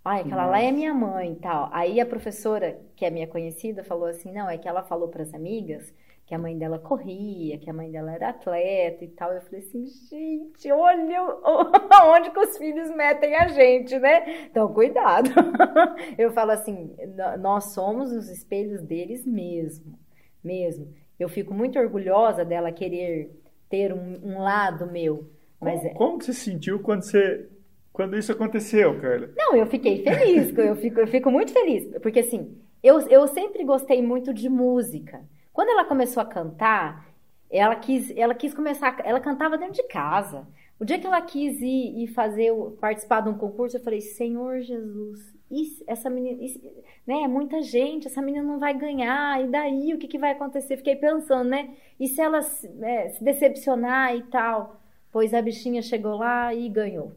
[0.04, 0.52] Ah, aquela Nossa.
[0.52, 1.68] lá é minha mãe e tal.
[1.72, 5.22] Aí a professora, que é minha conhecida, falou assim: Não, é que ela falou para
[5.22, 5.92] as amigas
[6.26, 9.32] que a mãe dela corria, que a mãe dela era atleta e tal.
[9.32, 11.22] Eu falei assim, gente, olha
[12.04, 14.46] onde que os filhos metem a gente, né?
[14.46, 15.30] Então, cuidado.
[16.18, 16.96] Eu falo assim,
[17.38, 19.96] nós somos os espelhos deles mesmo,
[20.42, 20.92] mesmo.
[21.18, 23.30] Eu fico muito orgulhosa dela querer
[23.70, 25.30] ter um, um lado meu.
[25.60, 25.94] Mas como, é...
[25.94, 27.48] como que você sentiu quando você
[27.92, 29.30] quando isso aconteceu, Carla?
[29.34, 33.64] Não, eu fiquei feliz, eu fico, eu fico muito feliz, porque assim, eu, eu sempre
[33.64, 35.24] gostei muito de música.
[35.56, 37.08] Quando ela começou a cantar,
[37.50, 40.46] ela quis, ela quis começar, ela cantava dentro de casa.
[40.78, 44.60] O dia que ela quis ir e fazer, participar de um concurso, eu falei, Senhor
[44.60, 46.60] Jesus, isso, essa menina, isso,
[47.06, 50.76] né, muita gente, essa menina não vai ganhar, e daí o que, que vai acontecer?
[50.76, 52.40] Fiquei pensando, né, e se ela
[52.82, 54.78] é, se decepcionar e tal?
[55.10, 57.12] Pois a bichinha chegou lá e ganhou.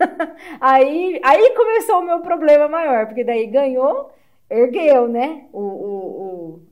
[0.60, 4.10] aí, aí começou o meu problema maior, porque daí ganhou,
[4.50, 5.46] ergueu, né?
[5.52, 6.63] O, o, o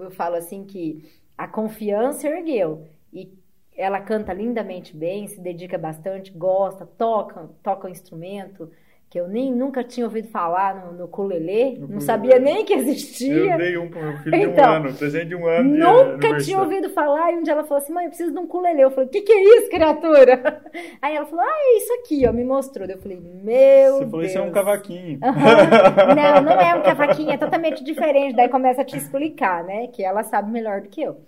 [0.00, 2.86] eu falo assim que a confiança ergueu.
[3.12, 3.32] E
[3.76, 8.70] ela canta lindamente bem, se dedica bastante, gosta, toca, toca o instrumento,
[9.10, 13.52] que eu nem nunca tinha ouvido falar no, no ukulele, não sabia nem que existia.
[13.52, 15.76] Eu dei um pro meu filho então, de um ano, presente de um ano.
[15.76, 18.42] Nunca tinha ouvido falar, e um dia ela falou assim, mãe, eu preciso de um
[18.42, 18.82] ukulele.
[18.82, 20.62] Eu falei, o que, que é isso, criatura?
[21.00, 22.86] Aí ela falou, ah, é isso aqui, ó, me mostrou.
[22.86, 24.10] Eu falei, meu Você Deus.
[24.10, 25.20] falou, isso é um cavaquinho.
[25.22, 26.14] Uhum.
[26.14, 28.36] Não, não é um cavaquinho, é totalmente diferente.
[28.36, 31.20] Daí começa a te explicar, né, que ela sabe melhor do que eu.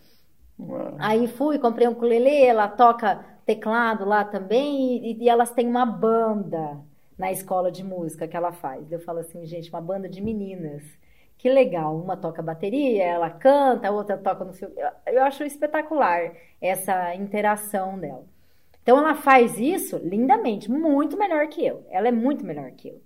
[0.59, 0.97] Uau.
[0.99, 5.87] Aí fui, comprei um ukulele, ela toca teclado lá também e, e, elas têm uma
[5.87, 6.79] banda
[7.21, 8.91] na escola de música que ela faz.
[8.91, 10.83] Eu falo assim, gente, uma banda de meninas.
[11.37, 14.71] Que legal, uma toca bateria, ela canta, a outra toca no seu.
[14.71, 18.25] Eu, eu acho espetacular essa interação dela.
[18.83, 21.85] Então ela faz isso lindamente, muito melhor que eu.
[21.91, 23.03] Ela é muito melhor que eu.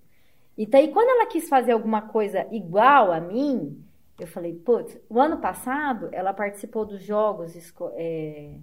[0.57, 3.85] Então, e quando ela quis fazer alguma coisa igual a mim,
[4.19, 7.53] eu falei, putz, o ano passado ela participou dos jogos,
[7.97, 8.59] é,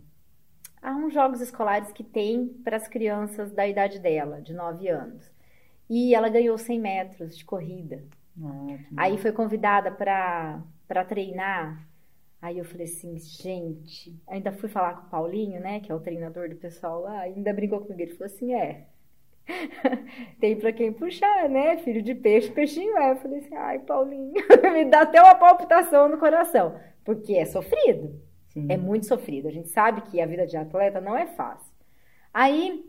[0.81, 5.30] há uns jogos escolares que tem para as crianças da idade dela, de 9 anos.
[5.91, 8.03] E ela ganhou 100 metros de corrida.
[8.41, 11.85] Ah, Aí foi convidada para treinar.
[12.41, 15.99] Aí eu falei assim, gente, ainda fui falar com o Paulinho, né, que é o
[15.99, 18.01] treinador do pessoal lá, ainda brincou comigo.
[18.01, 18.87] Ele falou assim: é,
[20.39, 21.77] Tem para quem puxar, né?
[21.79, 23.11] Filho de peixe, peixinho é.
[23.11, 24.33] Eu falei assim, ai, Paulinho,
[24.73, 26.79] me dá até uma palpitação no coração.
[27.03, 28.19] Porque é sofrido.
[28.49, 28.67] Sim.
[28.69, 29.47] É muito sofrido.
[29.47, 31.71] A gente sabe que a vida de atleta não é fácil.
[32.33, 32.85] Aí,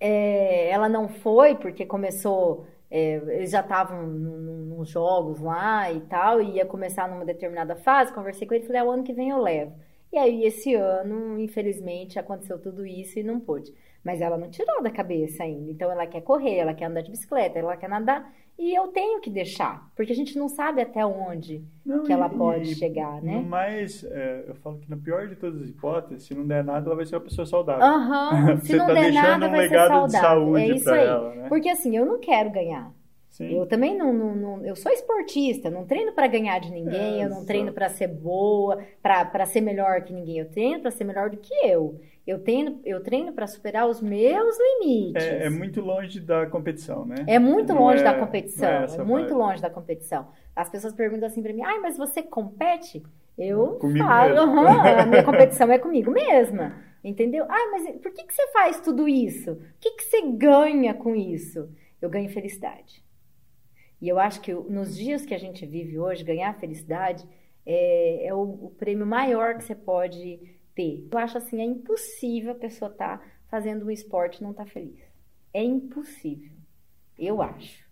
[0.00, 2.66] é, ela não foi porque começou...
[2.88, 8.12] É, eles já estavam nos jogos lá e tal, e ia começar numa determinada fase.
[8.12, 9.74] Conversei com ele e falei: ah, o ano que vem eu levo.
[10.12, 13.74] E aí, esse ano, infelizmente, aconteceu tudo isso e não pôde.
[14.04, 15.68] Mas ela não tirou da cabeça ainda.
[15.70, 18.32] Então ela quer correr, ela quer andar de bicicleta, ela quer nadar.
[18.58, 22.26] E eu tenho que deixar, porque a gente não sabe até onde não, que ela
[22.26, 23.44] e, pode e, chegar, né?
[23.46, 26.86] Mas é, eu falo que na pior de todas as hipóteses, se não der nada,
[26.86, 27.84] ela vai ser uma pessoa saudável.
[27.84, 28.58] Uhum.
[28.64, 30.06] Se não tá der nada, um vai ser saudável.
[30.06, 31.06] De saúde é isso aí.
[31.06, 31.48] Ela, né?
[31.50, 32.90] Porque assim, eu não quero ganhar.
[33.36, 33.52] Sim.
[33.54, 37.26] Eu também não, não, não, eu sou esportista, não treino para ganhar de ninguém, é,
[37.26, 41.04] eu não treino para ser boa, para ser melhor que ninguém, eu treino para ser
[41.04, 42.00] melhor do que eu.
[42.26, 45.24] Eu treino, eu treino para superar os meus limites.
[45.24, 47.24] É, é, muito longe da competição, né?
[47.26, 50.28] É muito não longe é, da competição, é, é muito longe da competição.
[50.54, 53.02] As pessoas perguntam assim para mim: "Ai, mas você compete?"
[53.38, 56.74] Eu comigo falo, a minha competição é comigo mesma.
[57.04, 57.44] Entendeu?
[57.48, 59.52] Ah, mas por que, que você faz tudo isso?
[59.52, 61.68] O que, que você ganha com isso?
[62.00, 63.04] Eu ganho felicidade.
[64.00, 67.26] E eu acho que nos dias que a gente vive hoje, ganhar felicidade
[67.64, 70.40] é, é o, o, prêmio maior que você pode
[70.76, 71.08] ter.
[71.10, 74.64] Eu acho assim, é impossível a pessoa estar tá fazendo um esporte e não estar
[74.64, 75.00] tá feliz.
[75.52, 76.52] É impossível.
[77.18, 77.84] Eu acho.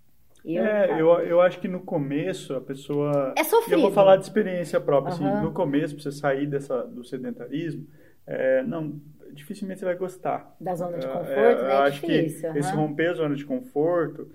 [0.45, 3.33] Eu, é, eu, eu acho que no começo a pessoa.
[3.37, 3.79] É sofrido.
[3.79, 5.15] Eu vou falar de experiência própria.
[5.15, 5.27] Uhum.
[5.27, 7.87] Assim, no começo, para você sair dessa, do sedentarismo,
[8.27, 9.01] é, não,
[9.33, 10.55] dificilmente você vai gostar.
[10.61, 11.61] Da zona de é, conforto, é, né?
[11.63, 12.57] Eu é acho difícil, que uhum.
[12.57, 14.31] esse romper a zona de conforto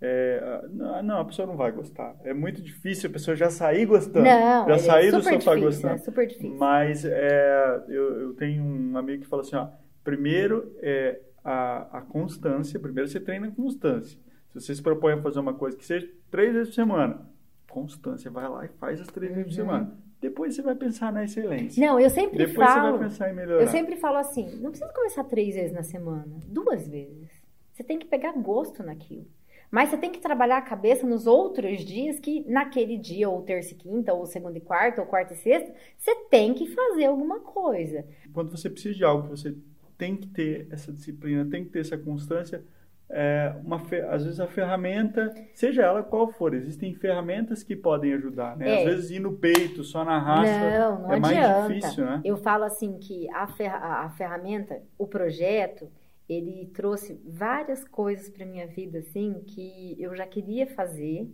[0.00, 0.62] é,
[1.02, 2.14] não, a pessoa não vai gostar.
[2.24, 4.24] É muito difícil a pessoa já sair gostando.
[4.24, 5.94] Não, já é sair do sofá difícil, gostando.
[5.94, 6.56] É super difícil.
[6.56, 9.68] Mas é, eu, eu tenho um amigo que fala assim, ó,
[10.02, 14.18] primeiro é a, a constância, primeiro você treina constância.
[14.50, 17.28] Se você se propõe a fazer uma coisa que seja três vezes por semana,
[17.68, 19.36] constância, vai lá e faz as três uhum.
[19.38, 19.70] vezes por uhum.
[19.70, 19.98] semana.
[20.20, 21.84] Depois você vai pensar na excelência.
[21.86, 22.92] Não, eu sempre Depois falo.
[22.92, 23.62] Depois você vai pensar em melhorar.
[23.62, 27.30] Eu sempre falo assim: não precisa começar três vezes na semana, duas vezes.
[27.72, 29.26] Você tem que pegar gosto naquilo.
[29.74, 33.74] Mas você tem que trabalhar a cabeça nos outros dias que naquele dia, ou terça
[33.74, 37.40] e quinta, ou segunda e quarta, ou quarta e sexta, você tem que fazer alguma
[37.40, 38.04] coisa.
[38.32, 39.52] Quando você precisa de algo, você
[39.98, 42.62] tem que ter essa disciplina, tem que ter essa constância.
[43.10, 48.56] É uma, às vezes a ferramenta, seja ela qual for, existem ferramentas que podem ajudar,
[48.56, 48.68] né?
[48.68, 48.78] É.
[48.78, 51.58] Às vezes ir no peito, só na raça, não, não é adianta.
[51.58, 52.20] mais difícil, né?
[52.24, 55.90] Eu falo assim que a, fer a ferramenta, o projeto,
[56.28, 61.30] ele trouxe várias coisas para minha vida assim que eu já queria fazer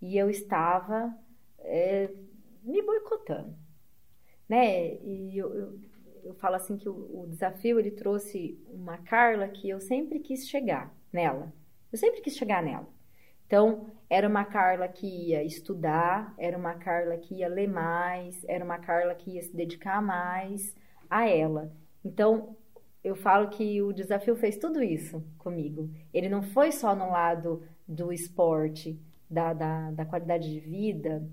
[0.00, 1.16] e eu estava
[1.60, 2.10] é,
[2.62, 3.56] me boicotando,
[4.48, 4.94] né?
[4.96, 5.80] E eu, eu,
[6.24, 10.48] eu falo assim que o, o, desafio ele trouxe uma Carla que eu sempre quis
[10.48, 11.52] chegar nela,
[11.90, 12.88] eu sempre quis chegar nela.
[13.46, 18.62] Então era uma Carla que ia estudar, era uma Carla que ia ler mais, era
[18.62, 20.76] uma Carla que ia se dedicar mais
[21.08, 21.72] a ela.
[22.04, 22.56] Então,
[23.02, 25.90] eu falo que o desafio fez tudo isso comigo.
[26.12, 28.98] Ele não foi só no lado do esporte,
[29.30, 31.26] da, da, da qualidade de vida,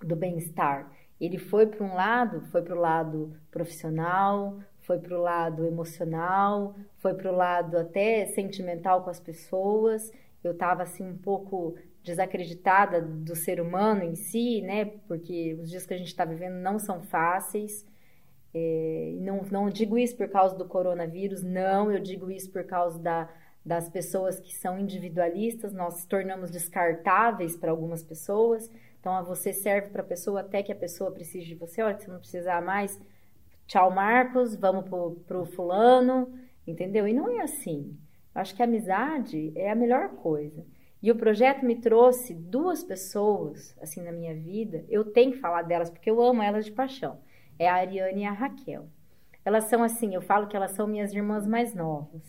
[0.00, 0.90] do bem-estar.
[1.20, 6.74] Ele foi para um lado, foi para o lado profissional, foi para o lado emocional,
[6.98, 10.12] foi para o lado até sentimental com as pessoas.
[10.42, 14.84] Eu estava assim um pouco desacreditada do ser humano em si, né?
[15.08, 17.86] Porque os dias que a gente está vivendo não são fáceis.
[18.56, 23.00] É, não, não digo isso por causa do coronavírus, não, eu digo isso por causa
[23.00, 23.28] da,
[23.64, 28.70] das pessoas que são individualistas, nós tornamos descartáveis para algumas pessoas.
[29.00, 31.82] Então, você serve para a pessoa até que a pessoa precise de você.
[31.82, 32.98] Olha, se não precisar mais,
[33.66, 34.84] tchau, Marcos, vamos
[35.26, 36.32] para o fulano,
[36.64, 37.08] entendeu?
[37.08, 37.98] E não é assim.
[38.34, 40.64] Eu acho que a amizade é a melhor coisa.
[41.02, 44.84] E o projeto me trouxe duas pessoas, assim, na minha vida.
[44.88, 47.18] Eu tenho que falar delas, porque eu amo elas de paixão
[47.58, 48.86] é a Ariane e a Raquel.
[49.44, 52.22] Elas são assim, eu falo que elas são minhas irmãs mais novas,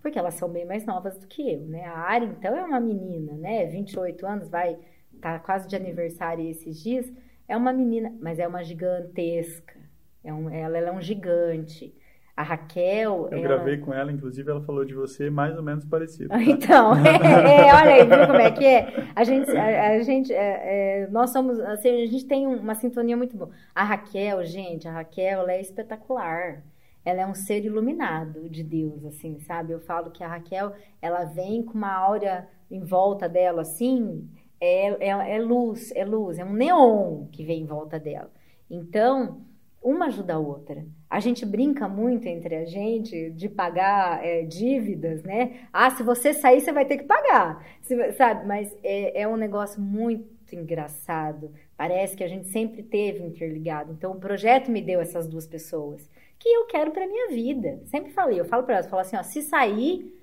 [0.00, 1.84] porque elas são bem mais novas do que eu, né?
[1.84, 3.66] A Ari, então, é uma menina, né?
[3.66, 4.78] 28 anos, vai
[5.20, 7.10] tá quase de aniversário esses dias.
[7.46, 9.78] É uma menina, mas é uma gigantesca.
[10.24, 11.94] É um, ela, ela é um gigante.
[12.36, 13.28] A Raquel.
[13.30, 13.42] Eu ela...
[13.42, 16.30] gravei com ela, inclusive, ela falou de você mais ou menos parecido.
[16.30, 16.40] Tá?
[16.42, 19.10] Então, é, é, olha aí, viu como é que é?
[19.14, 23.16] A gente, a, a gente é, é, nós somos, assim, a gente tem uma sintonia
[23.16, 23.50] muito boa.
[23.74, 26.62] A Raquel, gente, a Raquel, ela é espetacular.
[27.04, 29.72] Ela é um ser iluminado de Deus, assim, sabe?
[29.72, 34.28] Eu falo que a Raquel, ela vem com uma aura em volta dela, assim,
[34.60, 38.30] é, é, é luz, é luz, é um neon que vem em volta dela.
[38.70, 39.42] Então,
[39.82, 40.86] uma ajuda a outra.
[41.12, 45.68] A gente brinca muito entre a gente de pagar é, dívidas, né?
[45.70, 48.46] Ah, se você sair, você vai ter que pagar, se, sabe?
[48.46, 51.52] Mas é, é, um negócio muito engraçado.
[51.76, 53.92] Parece que a gente sempre teve interligado.
[53.92, 56.08] Então, o projeto me deu essas duas pessoas
[56.38, 57.82] que eu quero para minha vida.
[57.84, 60.18] Sempre falei, eu falo para elas, falo assim, ó, se sair,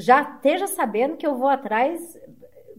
[0.00, 2.18] já esteja sabendo que eu vou atrás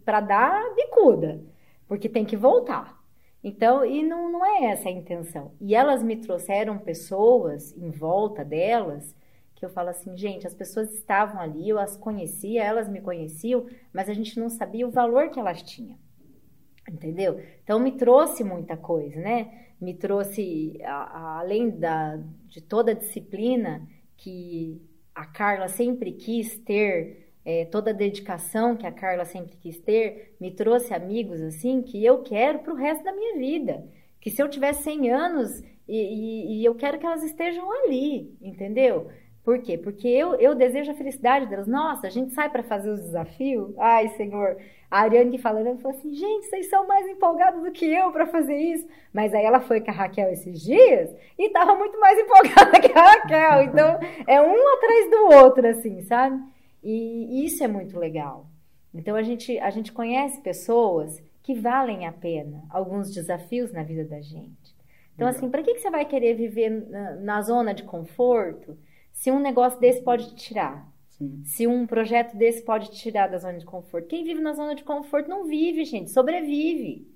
[0.03, 1.41] para dar bicuda,
[1.87, 3.01] porque tem que voltar.
[3.45, 5.51] Então, e não, não é essa a intenção.
[5.61, 9.15] E elas me trouxeram pessoas em volta delas
[9.53, 13.67] que eu falo assim, gente, as pessoas estavam ali, eu as conhecia, elas me conheciam,
[13.93, 15.95] mas a gente não sabia o valor que elas tinham.
[16.89, 17.39] Entendeu?
[17.63, 19.67] Então me trouxe muita coisa, né?
[19.79, 22.17] Me trouxe, a, a, além da,
[22.47, 23.87] de toda a disciplina
[24.17, 24.81] que
[25.13, 30.35] a Carla sempre quis ter é, toda a dedicação que a Carla sempre quis ter,
[30.39, 33.85] me trouxe amigos assim que eu quero para o resto da minha vida.
[34.19, 38.35] Que se eu tiver 100 anos e, e, e eu quero que elas estejam ali,
[38.41, 39.09] entendeu?
[39.43, 39.77] Por quê?
[39.77, 41.67] Porque eu, eu desejo a felicidade delas.
[41.67, 43.71] Nossa, a gente sai para fazer os desafios.
[43.77, 44.57] Ai, Senhor.
[44.89, 48.11] A Ariane que falando, ela falou assim: gente, vocês são mais empolgados do que eu
[48.11, 48.87] para fazer isso.
[49.13, 52.91] Mas aí ela foi com a Raquel esses dias e estava muito mais empolgada que
[52.91, 53.61] a Raquel.
[53.63, 56.41] Então, é um atrás do outro, assim, sabe?
[56.87, 58.45] E isso é muito legal.
[58.93, 64.05] Então a gente, a gente conhece pessoas que valem a pena alguns desafios na vida
[64.05, 64.75] da gente.
[65.15, 68.77] Então, assim, para que, que você vai querer viver na, na, zona de conforto
[69.11, 70.87] se um negócio desse pode te tirar?
[71.09, 71.41] Sim.
[71.45, 74.07] Se um projeto desse pode te tirar da zona de conforto?
[74.07, 77.07] Quem vive na zona de conforto não vive, gente, sobrevive.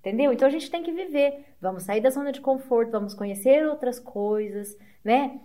[0.00, 0.32] Entendeu?
[0.32, 1.44] Então a gente tem que viver.
[1.60, 5.40] Vamos sair da zona de conforto, vamos conhecer outras coisas, né?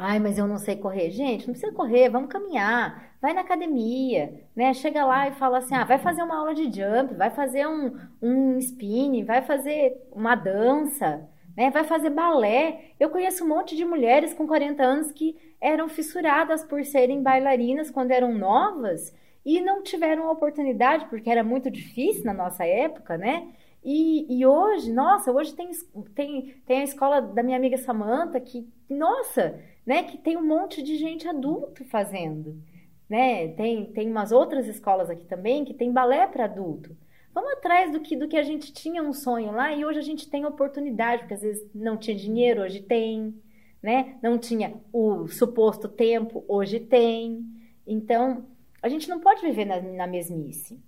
[0.00, 1.10] Ai, mas eu não sei correr.
[1.10, 3.12] Gente, não precisa correr, vamos caminhar.
[3.20, 4.72] Vai na academia, né?
[4.72, 7.98] Chega lá e fala assim: ah, vai fazer uma aula de jump, vai fazer um,
[8.22, 11.70] um spinning, vai fazer uma dança, né?
[11.70, 12.92] Vai fazer balé.
[13.00, 17.90] Eu conheço um monte de mulheres com 40 anos que eram fissuradas por serem bailarinas
[17.90, 19.12] quando eram novas
[19.44, 23.48] e não tiveram oportunidade, porque era muito difícil na nossa época, né?
[23.82, 25.70] E, e, hoje, nossa, hoje tem,
[26.14, 29.58] tem, tem a escola da minha amiga Samanta que, nossa,
[29.88, 32.62] né, que tem um monte de gente adulto fazendo,
[33.08, 33.48] né?
[33.48, 36.94] Tem, tem umas outras escolas aqui também que tem balé para adulto.
[37.32, 40.02] Vamos atrás do que, do que a gente tinha um sonho lá e hoje a
[40.02, 43.34] gente tem oportunidade, porque às vezes não tinha dinheiro, hoje tem,
[43.82, 44.18] né?
[44.22, 47.42] Não tinha o suposto tempo, hoje tem.
[47.86, 48.44] Então,
[48.82, 50.78] a gente não pode viver na, na mesmice.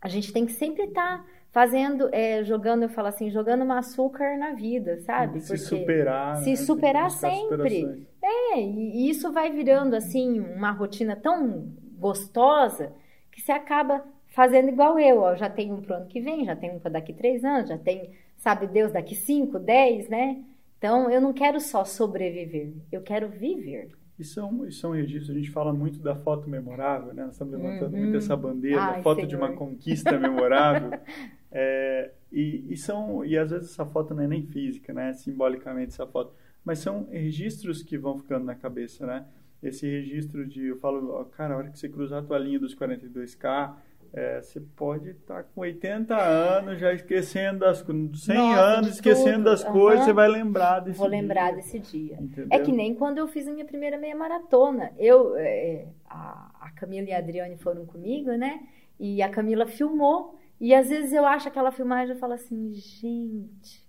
[0.00, 1.26] A gente tem que sempre estar tá
[1.56, 5.40] fazendo, é, jogando, eu falo assim, jogando um açúcar na vida, sabe?
[5.40, 6.36] Se Porque superar.
[6.36, 6.56] Se né?
[6.56, 8.06] superar sempre.
[8.26, 12.92] É, e isso vai virando assim uma rotina tão gostosa
[13.30, 15.20] que você acaba fazendo igual eu.
[15.20, 17.68] Ó, já tenho um pro ano que vem, já tenho um para daqui três anos,
[17.68, 20.42] já tem, sabe Deus, daqui cinco, dez, né?
[20.76, 23.90] Então eu não quero só sobreviver, eu quero viver.
[24.18, 27.24] Isso é, um, isso é um registro, a gente fala muito da foto memorável, né?
[27.24, 28.02] Nós estamos levantando uhum.
[28.02, 29.28] muito essa bandeira, Ai, foto senhor.
[29.28, 30.90] de uma conquista memorável.
[31.58, 35.14] É, e, e, são, e às vezes essa foto não é nem física, né?
[35.14, 36.34] Simbolicamente essa foto.
[36.66, 39.24] Mas são registros que vão ficando na cabeça, né?
[39.62, 42.74] Esse registro de, eu falo, cara, a hora que você cruzar a tua linha dos
[42.74, 43.76] 42K,
[44.12, 49.44] é, você pode estar tá com 80 anos já esquecendo das 100 Nossa, anos esquecendo
[49.44, 49.72] das uhum.
[49.72, 51.20] coisas, você vai lembrar desse Vou dia.
[51.20, 52.16] lembrar desse dia.
[52.20, 52.48] Entendeu?
[52.50, 54.90] É que nem quando eu fiz a minha primeira meia maratona.
[54.98, 58.66] Eu, é, a, a Camila e a Adriane foram comigo, né?
[58.98, 60.36] E a Camila filmou.
[60.60, 63.85] E às vezes eu acho aquela filmagem e falo assim, gente,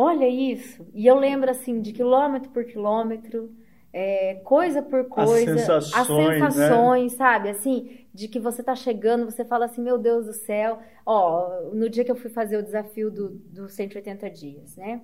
[0.00, 0.86] olha isso.
[0.94, 3.50] E eu lembro assim, de quilômetro por quilômetro,
[3.92, 7.18] é, coisa por coisa, as sensações, as sensações né?
[7.18, 7.48] sabe?
[7.48, 10.78] Assim, de que você tá chegando, você fala assim, meu Deus do céu.
[11.04, 15.02] Ó, no dia que eu fui fazer o desafio do, do 180 dias, né?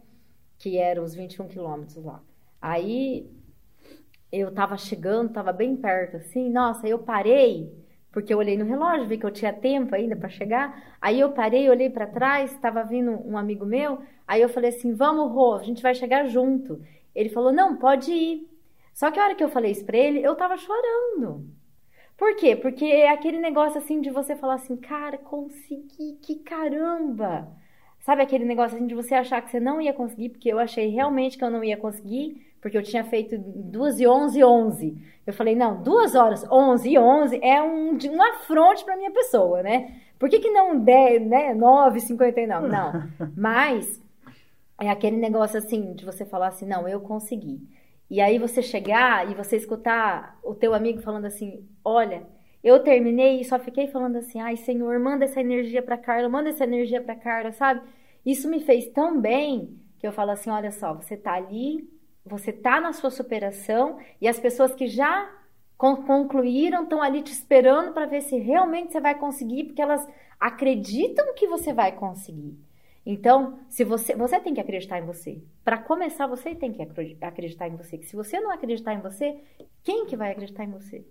[0.59, 2.23] Que eram os 21 quilômetros lá.
[2.61, 3.31] Aí
[4.33, 7.73] eu tava chegando, tava bem perto, assim, nossa, eu parei
[8.17, 10.97] porque eu olhei no relógio, vi que eu tinha tempo ainda para chegar.
[11.03, 13.99] Aí eu parei, olhei para trás, estava vindo um amigo meu.
[14.27, 16.81] Aí eu falei assim: "Vamos, Rô, a gente vai chegar junto".
[17.15, 18.49] Ele falou: "Não, pode ir".
[18.95, 21.47] Só que a hora que eu falei isso para ele, eu tava chorando.
[22.17, 22.57] Por quê?
[22.57, 27.49] Porque é aquele negócio assim de você falar assim: "Cara, consegui, que caramba".
[28.01, 30.89] Sabe aquele negócio assim de você achar que você não ia conseguir, porque eu achei
[30.89, 34.99] realmente que eu não ia conseguir porque eu tinha feito 2 e 11 11.
[35.25, 39.63] Eu falei, não, 2 horas 11 e 11 é um, um afronte para minha pessoa,
[39.63, 39.95] né?
[40.19, 42.67] Por que, que não 10, né, 9 59?
[42.67, 43.05] Não,
[43.37, 44.03] mas
[44.81, 47.61] é aquele negócio assim, de você falar assim, não, eu consegui.
[48.11, 52.27] E aí você chegar e você escutar o teu amigo falando assim, olha,
[52.63, 56.51] eu terminei e só fiquei falando assim, ai Senhor, manda essa energia para Carla, manda
[56.51, 57.83] essa energia para Carla, sabe?
[58.25, 61.89] Isso me fez tão bem que eu falo assim, olha só, você tá ali
[62.27, 65.31] você está na sua superação e as pessoas que já
[65.79, 70.07] concluíram estão ali te esperando para ver se realmente você vai conseguir, porque elas
[70.41, 72.59] acreditam que você vai conseguir.
[73.07, 75.41] Então, se você, você tem que acreditar em você.
[75.65, 76.83] Para começar, você tem que
[77.23, 77.97] acreditar em você.
[77.97, 79.39] Que se você não acreditar em você,
[79.85, 81.07] quem que vai acreditar em você?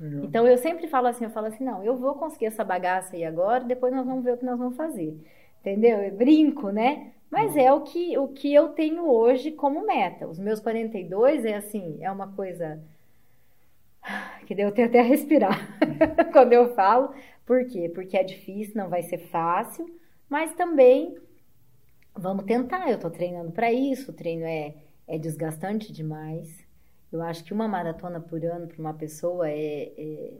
[0.00, 0.24] Legal.
[0.24, 3.24] Então, eu sempre falo assim, eu falo assim, não, eu vou conseguir essa bagaça aí
[3.24, 5.16] agora, depois nós vamos ver o que nós vamos fazer.
[5.60, 5.98] Entendeu?
[6.00, 7.12] Eu brinco, né?
[7.30, 10.26] Mas é o que, o que eu tenho hoje como meta.
[10.26, 12.82] Os meus 42 é assim, é uma coisa
[14.44, 15.78] que deu até a respirar
[16.32, 17.14] quando eu falo.
[17.46, 17.88] Por quê?
[17.94, 19.86] Porque é difícil, não vai ser fácil,
[20.28, 21.16] mas também
[22.18, 22.88] vamos tentar.
[22.88, 24.74] Eu estou treinando para isso, o treino é,
[25.06, 26.66] é desgastante demais.
[27.10, 30.38] Eu acho que uma maratona por ano para uma pessoa é, é,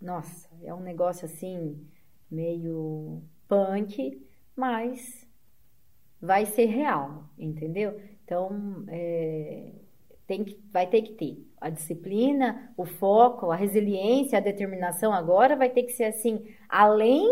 [0.00, 1.84] Nossa, é um negócio assim,
[2.30, 4.24] meio punk,
[4.54, 5.26] mas
[6.20, 8.00] vai ser real, entendeu?
[8.24, 9.72] Então, é,
[10.26, 15.56] tem que, vai ter que ter a disciplina, o foco, a resiliência, a determinação agora
[15.56, 17.26] vai ter que ser assim, além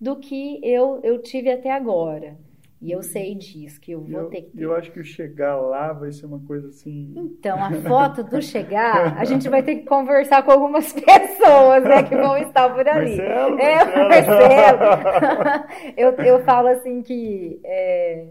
[0.00, 2.36] do que eu, eu tive até agora.
[2.82, 4.60] E eu sei disso, que eu vou eu, ter que.
[4.60, 7.14] Eu acho que o chegar lá vai ser uma coisa assim.
[7.16, 12.02] Então, a foto do chegar, a gente vai ter que conversar com algumas pessoas, né,
[12.02, 13.16] que vão estar por ali.
[13.16, 15.64] Marcelo, é, Marcelo.
[15.96, 17.60] eu, eu falo assim que.
[17.62, 18.26] É,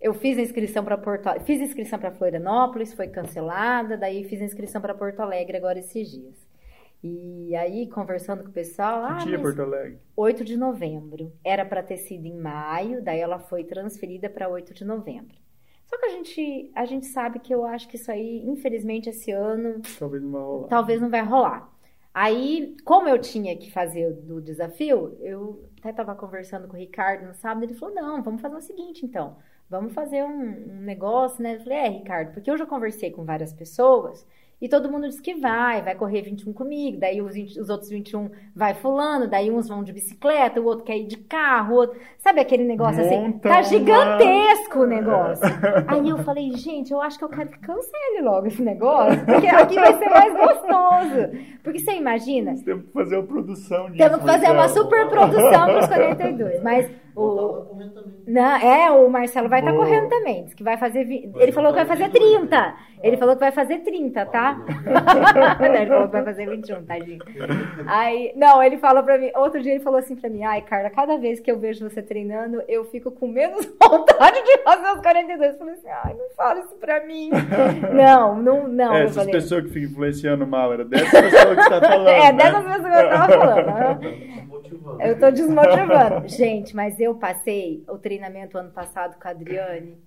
[0.00, 4.44] eu fiz a inscrição para Porto fiz inscrição para Florianópolis, foi cancelada, daí fiz a
[4.44, 6.43] inscrição para Porto Alegre agora esses dias.
[7.06, 9.06] E aí, conversando com o pessoal.
[9.08, 9.98] Que ah, dia Porto Alegre?
[10.16, 11.30] 8 de novembro.
[11.44, 15.36] Era para ter sido em maio, daí ela foi transferida para 8 de novembro.
[15.84, 19.30] Só que a gente, a gente sabe que eu acho que isso aí, infelizmente, esse
[19.30, 19.82] ano.
[19.98, 20.68] Talvez não vai rolar.
[20.68, 21.74] Talvez não vai rolar.
[22.14, 27.26] Aí, como eu tinha que fazer o desafio, eu até estava conversando com o Ricardo
[27.26, 29.36] no sábado, ele falou: não, vamos fazer o seguinte então
[29.68, 31.56] vamos fazer um, um, negócio, né?
[31.56, 34.26] Eu falei, é, Ricardo, porque eu já conversei com várias pessoas
[34.64, 37.90] e todo mundo diz que vai, vai correr 21 comigo, daí os, 20, os outros
[37.90, 42.00] 21 vai fulano, daí uns vão de bicicleta, o outro quer ir de carro, outro...
[42.16, 43.32] sabe aquele negócio assim?
[43.42, 45.44] Tá gigantesco o negócio.
[45.86, 49.46] Aí eu falei, gente, eu acho que eu quero que cancele logo esse negócio, porque
[49.48, 51.58] aqui vai ser mais gostoso.
[51.62, 52.54] Porque você imagina...
[52.64, 53.98] Temos que fazer uma produção disso.
[53.98, 57.64] Temos que fazer uma super produção para os 42, mas o...
[58.26, 60.44] Não, é, o Marcelo vai estar tá correndo também.
[60.44, 61.08] Diz que vai fazer.
[61.08, 62.74] Ele falou que vai fazer 30.
[63.04, 64.58] Ele falou que vai fazer 30, tá?
[65.60, 67.18] ele falou que vai fazer 21, tadinho.
[67.86, 69.30] Aí, não, ele falou pra mim.
[69.36, 72.00] Outro dia ele falou assim pra mim: Ai, Carla, cada vez que eu vejo você
[72.00, 75.52] treinando, eu fico com menos vontade de fazer os 42.
[75.52, 77.28] Eu falei assim: Ai, não fala isso pra mim.
[77.92, 78.94] não, não, não.
[78.94, 82.08] É, essas falei, pessoas que ficam influenciando mal, era dessa pessoa que você tá falando.
[82.08, 82.32] É, né?
[82.32, 84.34] dessas pessoas que eu tava falando.
[85.00, 86.28] Eu tô desmotivando.
[86.28, 89.98] Gente, mas eu passei o treinamento ano passado com a Adriane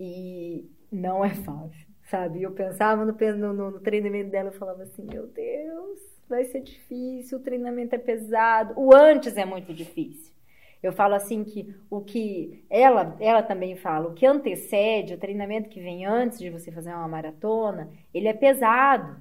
[0.00, 2.42] e não é fácil, sabe?
[2.42, 7.38] Eu pensava no, no, no treinamento dela, eu falava assim, meu Deus, vai ser difícil,
[7.38, 8.74] o treinamento é pesado.
[8.76, 10.34] O antes é muito difícil.
[10.82, 15.68] Eu falo assim que o que ela, ela também fala, o que antecede, o treinamento
[15.68, 19.16] que vem antes de você fazer uma maratona, ele é pesado.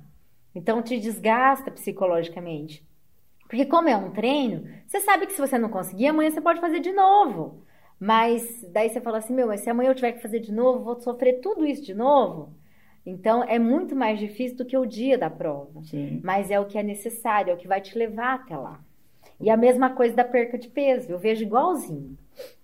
[0.53, 2.85] Então te desgasta psicologicamente.
[3.47, 6.59] Porque como é um treino, você sabe que se você não conseguir, amanhã você pode
[6.59, 7.63] fazer de novo.
[7.99, 10.83] Mas daí você fala assim, meu, mas se amanhã eu tiver que fazer de novo,
[10.83, 12.53] vou sofrer tudo isso de novo?
[13.05, 15.81] Então é muito mais difícil do que o dia da prova.
[15.83, 16.19] Sim.
[16.23, 18.79] Mas é o que é necessário, é o que vai te levar até lá.
[19.39, 22.17] E a mesma coisa da perca de peso, eu vejo igualzinho.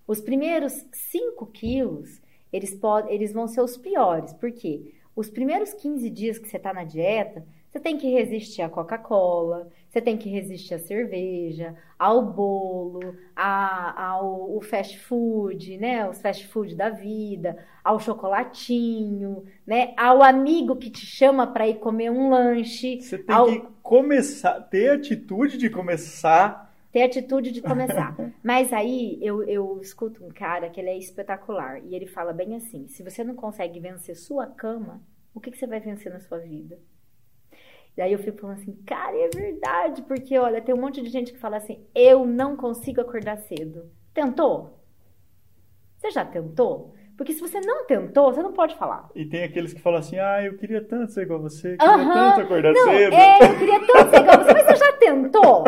[0.08, 2.22] Os primeiros 5 quilos,
[2.52, 4.34] eles, podem, eles vão ser os piores.
[4.34, 4.94] Por quê?
[5.16, 9.70] Os primeiros 15 dias que você está na dieta, você tem que resistir à Coca-Cola,
[9.92, 16.10] você tem que resistir à cerveja, ao bolo, a, ao fast food, né?
[16.10, 19.94] Os fast food da vida, ao chocolatinho, né?
[19.98, 23.02] Ao amigo que te chama para ir comer um lanche.
[23.02, 23.48] Você tem ao...
[23.48, 26.74] que começar, ter atitude de começar.
[26.90, 28.16] Ter atitude de começar.
[28.42, 32.56] Mas aí eu, eu escuto um cara que ele é espetacular e ele fala bem
[32.56, 35.02] assim: se você não consegue vencer sua cama,
[35.34, 36.80] o que, que você vai vencer na sua vida?
[37.98, 41.10] E aí eu fico falando assim, cara, é verdade, porque olha, tem um monte de
[41.10, 43.92] gente que fala assim, eu não consigo acordar cedo.
[44.14, 44.80] Tentou?
[45.98, 46.94] Você já tentou?
[47.18, 49.10] Porque se você não tentou, você não pode falar.
[49.14, 52.42] E tem aqueles que falam assim, ah, eu queria tanto ser igual você, queria tanto
[52.42, 53.14] acordar não, cedo.
[53.14, 55.64] É, eu queria tanto ser igual você, mas você já tentou?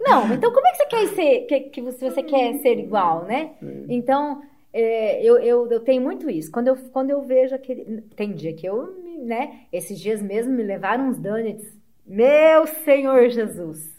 [0.00, 3.24] Não, então como é que você quer ser, que, que você, você quer ser igual,
[3.24, 3.54] né?
[3.58, 3.86] Sim.
[3.88, 4.42] Então,
[4.72, 6.50] é, eu, eu, eu tenho muito isso.
[6.50, 8.02] Quando eu, quando eu vejo aquele.
[8.16, 9.60] Tem dia que eu, né?
[9.72, 11.66] Esses dias mesmo me levaram uns donuts.
[12.06, 13.92] Meu Senhor Jesus!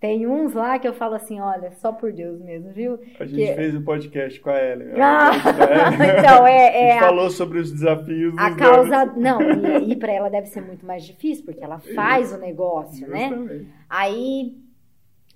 [0.00, 3.00] Tem uns lá que eu falo assim: olha, só por Deus mesmo, viu?
[3.18, 4.92] A gente Que- fez um podcast com a Ellen.
[5.00, 6.20] Ah, É.
[6.20, 9.06] então, é, a é gente a, falou sobre os desafios a causa.
[9.16, 13.08] Não, e, e para ela deve ser muito mais difícil, porque ela faz o negócio,
[13.08, 13.28] né?
[13.28, 13.66] Justamente.
[13.90, 14.56] Aí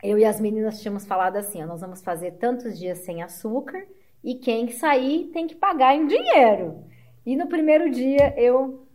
[0.00, 3.84] eu e as meninas tínhamos falado assim: ó, nós vamos fazer tantos dias sem açúcar
[4.22, 6.84] e quem sair tem que pagar em dinheiro.
[7.26, 8.86] E no primeiro dia eu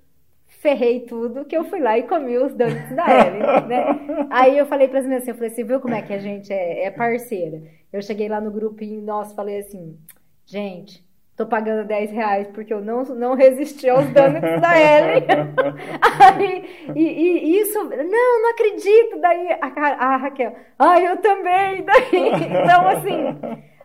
[0.67, 4.27] ferrei tudo, que eu fui lá e comi os donuts da Ellen, né?
[4.29, 6.17] Aí eu falei para as meninas assim, eu falei assim, viu como é que a
[6.17, 7.61] gente é, é parceira?
[7.93, 9.97] Eu cheguei lá no grupinho nosso, falei assim,
[10.45, 11.01] gente,
[11.37, 15.23] tô pagando 10 reais porque eu não, não resisti aos donuts da Ellen.
[16.35, 19.21] Aí, e, e isso, não, não acredito.
[19.21, 19.67] Daí a,
[20.05, 21.81] a Raquel, ai, eu também.
[21.87, 23.37] Daí, então, assim,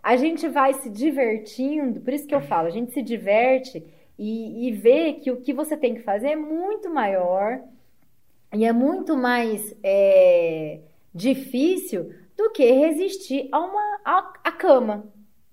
[0.02, 3.84] a gente vai se divertindo, por isso que eu falo, a gente se diverte
[4.22, 7.58] e, e vê que o que você tem que fazer é muito maior
[8.54, 10.78] e é muito mais é,
[11.14, 15.04] difícil do que resistir a uma a, a cama.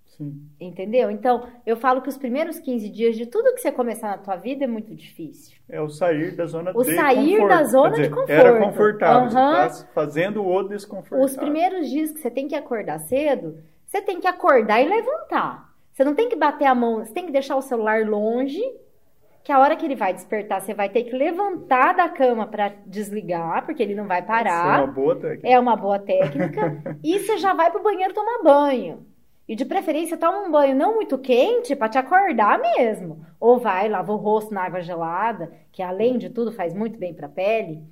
[0.06, 0.42] Sim.
[0.60, 1.10] Entendeu?
[1.10, 4.36] Então, eu falo que os primeiros 15 dias de tudo que você começar na tua
[4.36, 5.58] vida é muito difícil.
[5.70, 7.48] É o sair da zona O de sair conforto.
[7.48, 8.70] da zona Quer de dizer, Era conforto.
[8.72, 9.30] confortável.
[9.30, 11.26] Você tá fazendo o desconfortável.
[11.26, 13.58] Os primeiros dias que você tem que acordar cedo,
[13.88, 15.69] você tem que acordar e levantar.
[16.00, 18.64] Você não tem que bater a mão, você tem que deixar o celular longe,
[19.44, 22.72] que a hora que ele vai despertar, você vai ter que levantar da cama para
[22.86, 24.88] desligar, porque ele não vai Isso é uma parar.
[24.88, 25.48] boa técnica.
[25.50, 26.82] É uma boa técnica.
[27.04, 29.06] e você já vai pro banheiro tomar banho.
[29.46, 33.20] E de preferência, toma um banho não muito quente para te acordar mesmo.
[33.38, 37.14] Ou vai, lava o rosto na água gelada, que além de tudo faz muito bem
[37.14, 37.84] para a pele.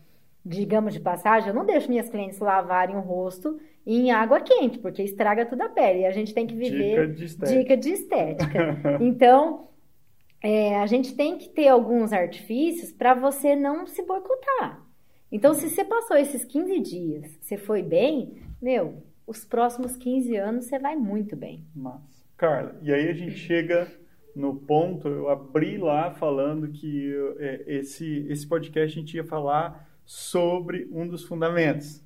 [0.45, 5.02] Digamos de passagem, eu não deixo minhas clientes lavarem o rosto em água quente, porque
[5.02, 6.00] estraga toda a pele.
[6.02, 7.60] E a gente tem que viver Dica de estética.
[7.60, 9.00] dica de estética.
[9.00, 9.70] Então,
[10.44, 14.86] é, a gente tem que ter alguns artifícios para você não se boicotar.
[15.32, 20.66] Então, se você passou esses 15 dias, você foi bem, meu, os próximos 15 anos
[20.66, 21.66] você vai muito bem.
[21.74, 22.26] Massa.
[22.36, 23.90] Carla, e aí a gente chega
[24.36, 29.90] no ponto, eu abri lá falando que é, esse, esse podcast a gente ia falar
[30.06, 32.06] sobre um dos fundamentos.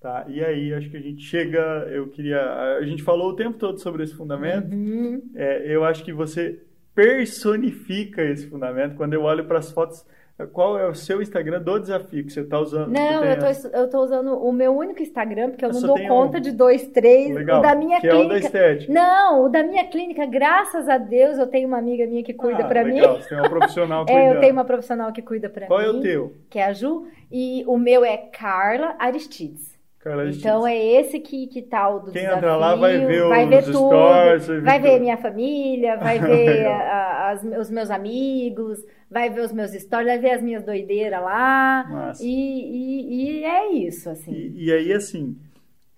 [0.00, 0.24] Tá?
[0.28, 1.58] E aí acho que a gente chega,
[1.90, 2.40] eu queria,
[2.78, 5.20] a gente falou o tempo todo sobre esse fundamento, Uhum.
[5.34, 6.60] É, eu acho que você
[6.94, 8.94] personifica esse fundamento.
[8.96, 10.04] Quando eu olho para as fotos,
[10.52, 12.92] qual é o seu Instagram do desafio que você está usando?
[12.92, 15.98] Não, eu tô, eu tô usando o meu único Instagram, porque eu Eu não dou
[16.06, 16.40] conta um.
[16.40, 17.34] de dois, três.
[17.34, 18.46] Legal, o da minha que é o da clínica.
[18.46, 18.92] estética.
[18.92, 22.64] não, o da minha clínica, graças a Deus, eu tenho uma amiga minha que cuida
[22.64, 22.94] Ah, pra mim.
[22.94, 24.34] legal, Você tem uma profissional É, cuidando.
[24.34, 25.86] eu tenho uma profissional que cuida Qual mim.
[25.86, 26.34] é o teu?
[26.50, 27.06] Que é a Ju.
[27.32, 29.75] E o meu é Carla Aristides.
[30.06, 30.72] Carla Então Ortiz.
[30.72, 32.38] é esse que, que tá o do Quem desafio.
[32.38, 35.00] entra lá vai ver vai os ver tudo, stories, vai ver vai ver tudo.
[35.00, 38.78] minha família, vai ver a- as- os meus amigos,
[39.10, 42.12] vai ver os meus stories, vai ver as minhas doideiras lá.
[42.20, 44.32] E, e, e é isso, assim.
[44.32, 45.36] E, e aí, assim,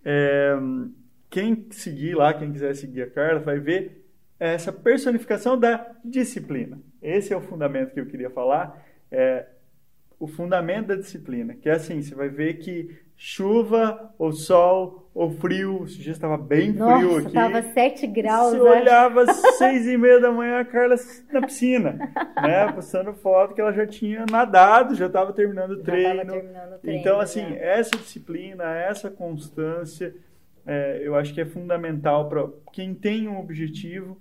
[0.05, 0.55] é,
[1.31, 4.07] quem seguir lá, quem quiser seguir a Carla, vai ver
[4.41, 6.79] essa personificação da disciplina.
[7.03, 8.85] Esse é o fundamento que eu queria falar.
[9.11, 9.47] É,
[10.19, 15.31] o fundamento da disciplina, que é assim, você vai ver que chuva ou sol ou
[15.31, 15.85] frio.
[15.85, 17.27] Esse dia estava bem Nossa, frio aqui.
[17.27, 18.53] Estava 7 graus.
[18.53, 20.95] Você olhava às seis e meia da manhã a Carla
[21.33, 21.99] na piscina,
[22.37, 22.73] né?
[22.73, 26.25] Postando foto que ela já tinha nadado, já estava terminando o treino.
[26.25, 27.01] terminando o treino.
[27.01, 30.15] Então, assim, essa disciplina, essa constância,
[30.65, 34.21] é, eu acho que é fundamental para quem tem um objetivo.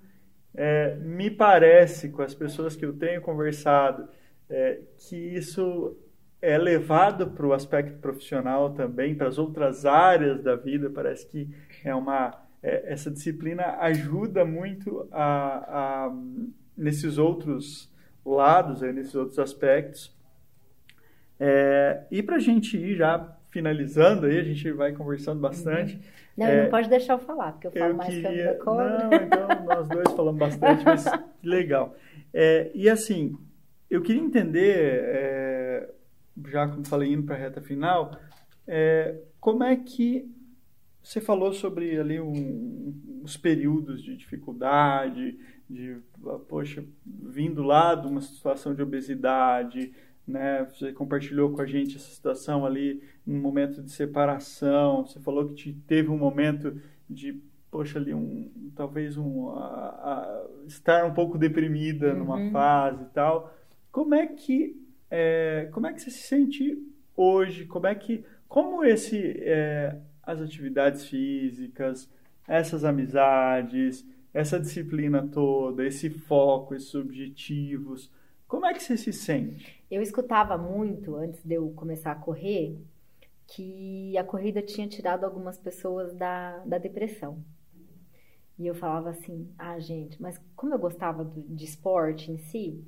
[0.55, 4.09] É, me parece, com as pessoas que eu tenho conversado,
[4.49, 5.97] é, que isso
[6.41, 10.89] é levado para o aspecto profissional também, para as outras áreas da vida.
[10.89, 11.49] Parece que
[11.83, 16.15] é uma é, essa disciplina ajuda muito a, a
[16.75, 17.91] nesses outros
[18.25, 20.15] lados, aí, nesses outros aspectos.
[21.39, 25.95] É, e para a gente ir já finalizando aí, a gente vai conversando bastante.
[25.95, 26.01] Uhum.
[26.37, 28.53] Não, é, não pode deixar eu falar, porque eu falo eu mais queria...
[28.53, 28.99] que cobra.
[28.99, 31.05] Não, então nós dois falamos bastante, mas
[31.43, 31.95] legal.
[32.33, 33.35] É, e assim,
[33.89, 35.93] eu queria entender é,
[36.47, 38.11] já como falei, indo para a reta final,
[38.67, 40.29] é, como é que
[41.01, 45.97] você falou sobre ali um, os períodos de dificuldade, de,
[46.49, 49.93] poxa, vindo lá de uma situação de obesidade,
[50.27, 50.65] né?
[50.65, 55.55] Você compartilhou com a gente essa situação ali, um momento de separação, você falou que
[55.55, 56.75] te, teve um momento
[57.09, 62.19] de, poxa, ali um, talvez um, a, a, estar um pouco deprimida uhum.
[62.19, 63.56] numa fase e tal.
[63.97, 64.79] Como é que
[65.09, 66.77] é, como é que você se sente
[67.15, 67.65] hoje?
[67.65, 72.07] Como é que, como esse, é, as atividades físicas,
[72.47, 78.11] essas amizades, essa disciplina toda, esse foco, esses objetivos,
[78.47, 79.83] como é que você se sente?
[79.89, 82.79] Eu escutava muito antes de eu começar a correr
[83.47, 87.43] que a corrida tinha tirado algumas pessoas da, da depressão.
[88.59, 92.85] E eu falava assim: ah, gente, mas como eu gostava do, de esporte em si,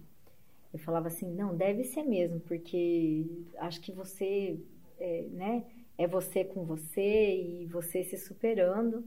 [0.73, 3.25] eu falava assim, não, deve ser mesmo, porque
[3.57, 4.59] acho que você,
[4.99, 5.63] é, né,
[5.97, 9.03] é você com você e você se superando,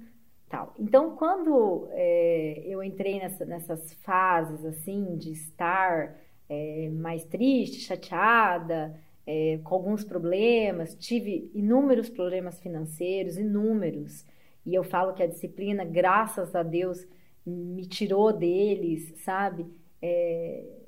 [0.48, 0.74] tal.
[0.78, 8.94] Então, quando é, eu entrei nessa, nessas fases, assim, de estar é, mais triste, chateada,
[9.26, 14.26] é, com alguns problemas, tive inúmeros problemas financeiros, inúmeros,
[14.66, 17.06] e eu falo que a disciplina, graças a Deus,
[17.44, 19.66] me tirou deles, sabe?
[20.00, 20.81] É,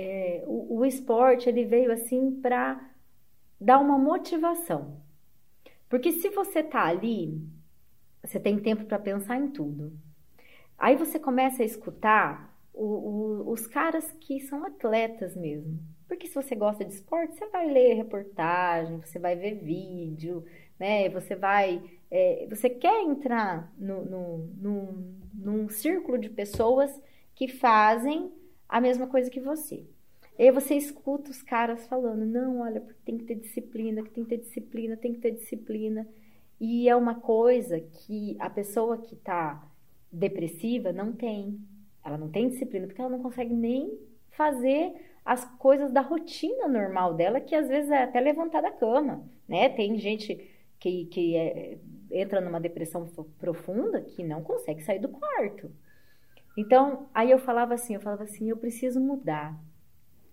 [0.00, 2.80] é, o, o esporte ele veio assim para
[3.60, 5.02] dar uma motivação.
[5.88, 7.42] Porque se você tá ali,
[8.22, 9.92] você tem tempo para pensar em tudo.
[10.78, 15.80] Aí você começa a escutar o, o, os caras que são atletas mesmo.
[16.06, 20.44] Porque se você gosta de esporte, você vai ler reportagem, você vai ver vídeo,
[20.78, 21.08] né?
[21.08, 21.82] Você vai.
[22.08, 27.02] É, você quer entrar no, no, no, num círculo de pessoas
[27.34, 28.32] que fazem
[28.68, 29.86] a mesma coisa que você.
[30.38, 34.30] E aí você escuta os caras falando, não, olha, tem que ter disciplina, tem que
[34.30, 36.06] ter disciplina, tem que ter disciplina.
[36.60, 39.66] E é uma coisa que a pessoa que está
[40.12, 41.58] depressiva não tem.
[42.04, 43.98] Ela não tem disciplina porque ela não consegue nem
[44.30, 44.94] fazer
[45.24, 49.68] as coisas da rotina normal dela, que às vezes é até levantar da cama, né?
[49.68, 50.48] Tem gente
[50.78, 51.78] que, que é,
[52.10, 53.06] entra numa depressão
[53.38, 55.70] profunda que não consegue sair do quarto.
[56.58, 59.56] Então, aí eu falava assim, eu falava assim, eu preciso mudar.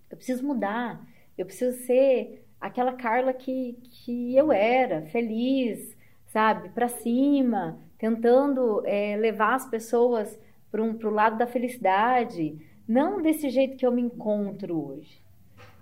[0.09, 1.07] Eu preciso mudar.
[1.37, 5.95] Eu preciso ser aquela Carla que, que eu era, feliz,
[6.25, 6.69] sabe?
[6.69, 10.35] Para cima, tentando é, levar as pessoas
[10.71, 12.57] para um, o lado da felicidade.
[12.87, 15.23] Não desse jeito que eu me encontro hoje.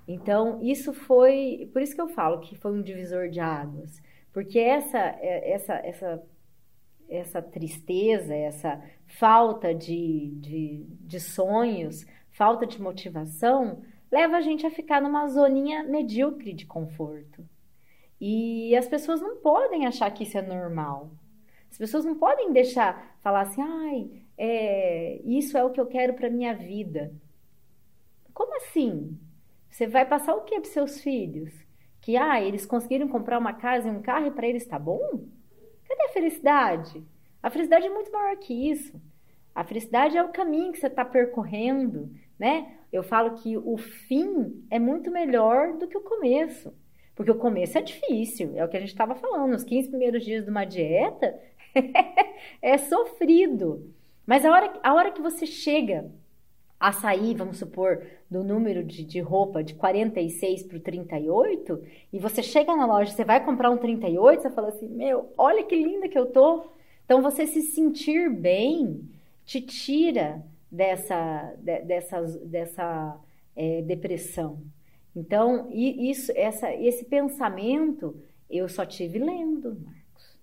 [0.05, 1.69] Então, isso foi.
[1.71, 4.03] Por isso que eu falo que foi um divisor de águas.
[4.33, 6.21] Porque essa, é, essa, essa
[7.09, 8.81] essa tristeza, essa
[9.17, 13.81] falta de, de, de sonhos, falta de motivação,
[14.11, 17.47] leva a gente a ficar numa zoninha medíocre de conforto.
[18.19, 21.11] E as pessoas não podem achar que isso é normal.
[21.69, 26.13] As pessoas não podem deixar falar assim, ai, é, isso é o que eu quero
[26.13, 27.13] para minha vida.
[28.33, 29.17] Como assim?
[29.69, 31.51] Você vai passar o que para seus filhos?
[32.01, 35.25] Que ah, eles conseguiram comprar uma casa e um carro e para eles está bom?
[35.87, 37.03] Cadê a felicidade?
[37.43, 38.99] A felicidade é muito maior que isso.
[39.53, 42.09] A felicidade é o caminho que você está percorrendo,
[42.39, 42.73] né?
[42.91, 46.73] Eu falo que o fim é muito melhor do que o começo.
[47.13, 49.53] Porque o começo é difícil, é o que a gente estava falando.
[49.53, 51.37] Os 15 primeiros dias de uma dieta
[52.61, 53.93] é sofrido.
[54.25, 56.09] Mas a hora, a hora que você chega
[56.79, 62.19] a sair, vamos supor, do número de, de roupa de 46 para o 38, e
[62.19, 65.75] você chega na loja, você vai comprar um 38, você fala assim, meu, olha que
[65.75, 66.73] linda que eu tô.
[67.13, 69.07] Então, você se sentir bem
[69.45, 73.19] te tira dessa, de, dessa, dessa
[73.55, 74.63] é, depressão.
[75.15, 78.19] Então, isso, essa, esse pensamento,
[78.49, 80.39] Eu só tive lendo, Marcos.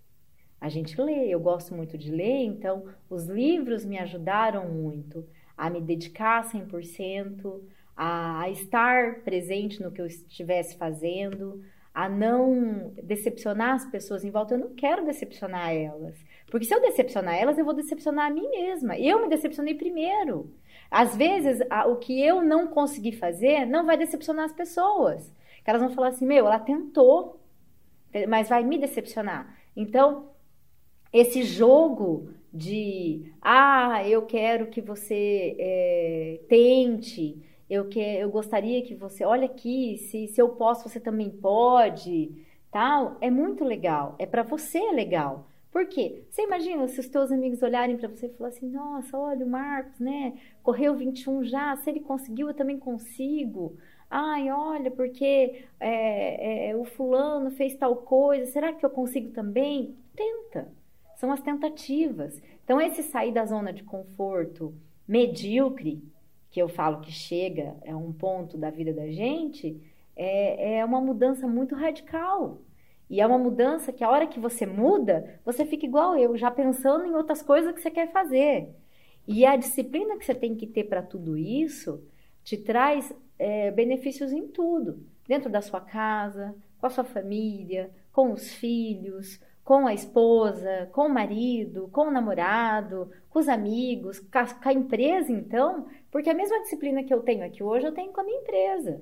[0.61, 5.27] A gente lê, eu gosto muito de ler, então os livros me ajudaram muito
[5.57, 7.63] a me dedicar 100%,
[7.97, 11.65] a, a estar presente no que eu estivesse fazendo,
[11.95, 14.55] a não decepcionar as pessoas em volta.
[14.55, 16.17] Eu não quero decepcionar elas.
[16.51, 18.99] Porque se eu decepcionar elas, eu vou decepcionar a mim mesma.
[18.99, 20.53] Eu me decepcionei primeiro.
[20.91, 25.33] Às vezes, o que eu não consegui fazer não vai decepcionar as pessoas.
[25.65, 27.41] Que elas vão falar assim: meu, ela tentou,
[28.29, 29.57] mas vai me decepcionar.
[29.77, 30.31] Então,
[31.13, 37.41] esse jogo de, ah, eu quero que você é, tente,
[37.71, 42.45] eu, que, eu gostaria que você, olha aqui, se, se eu posso, você também pode,
[42.71, 45.47] tal, é muito legal, é para você é legal.
[45.71, 46.25] Por quê?
[46.29, 49.49] Você imagina se os teus amigos olharem para você e falar assim, nossa, olha o
[49.49, 50.35] Marcos, né,
[50.65, 53.77] correu 21 já, se ele conseguiu, eu também consigo.
[54.11, 59.95] Ai, olha, porque é, é, o fulano fez tal coisa, será que eu consigo também?
[60.17, 60.69] Tenta.
[61.17, 62.43] São as tentativas.
[62.65, 64.75] Então, esse sair da zona de conforto
[65.07, 66.03] medíocre,
[66.51, 69.81] que eu falo que chega, é um ponto da vida da gente,
[70.17, 72.61] é, é uma mudança muito radical.
[73.09, 76.51] E é uma mudança que a hora que você muda, você fica igual eu, já
[76.51, 78.69] pensando em outras coisas que você quer fazer.
[79.27, 82.05] E a disciplina que você tem que ter para tudo isso
[82.45, 85.05] te traz é, benefícios em tudo.
[85.27, 91.07] Dentro da sua casa, com a sua família, com os filhos, com a esposa, com
[91.07, 96.31] o marido, com o namorado, com os amigos, com a, com a empresa, então, porque
[96.31, 99.01] a mesma disciplina que eu tenho aqui hoje, eu tenho com a minha empresa.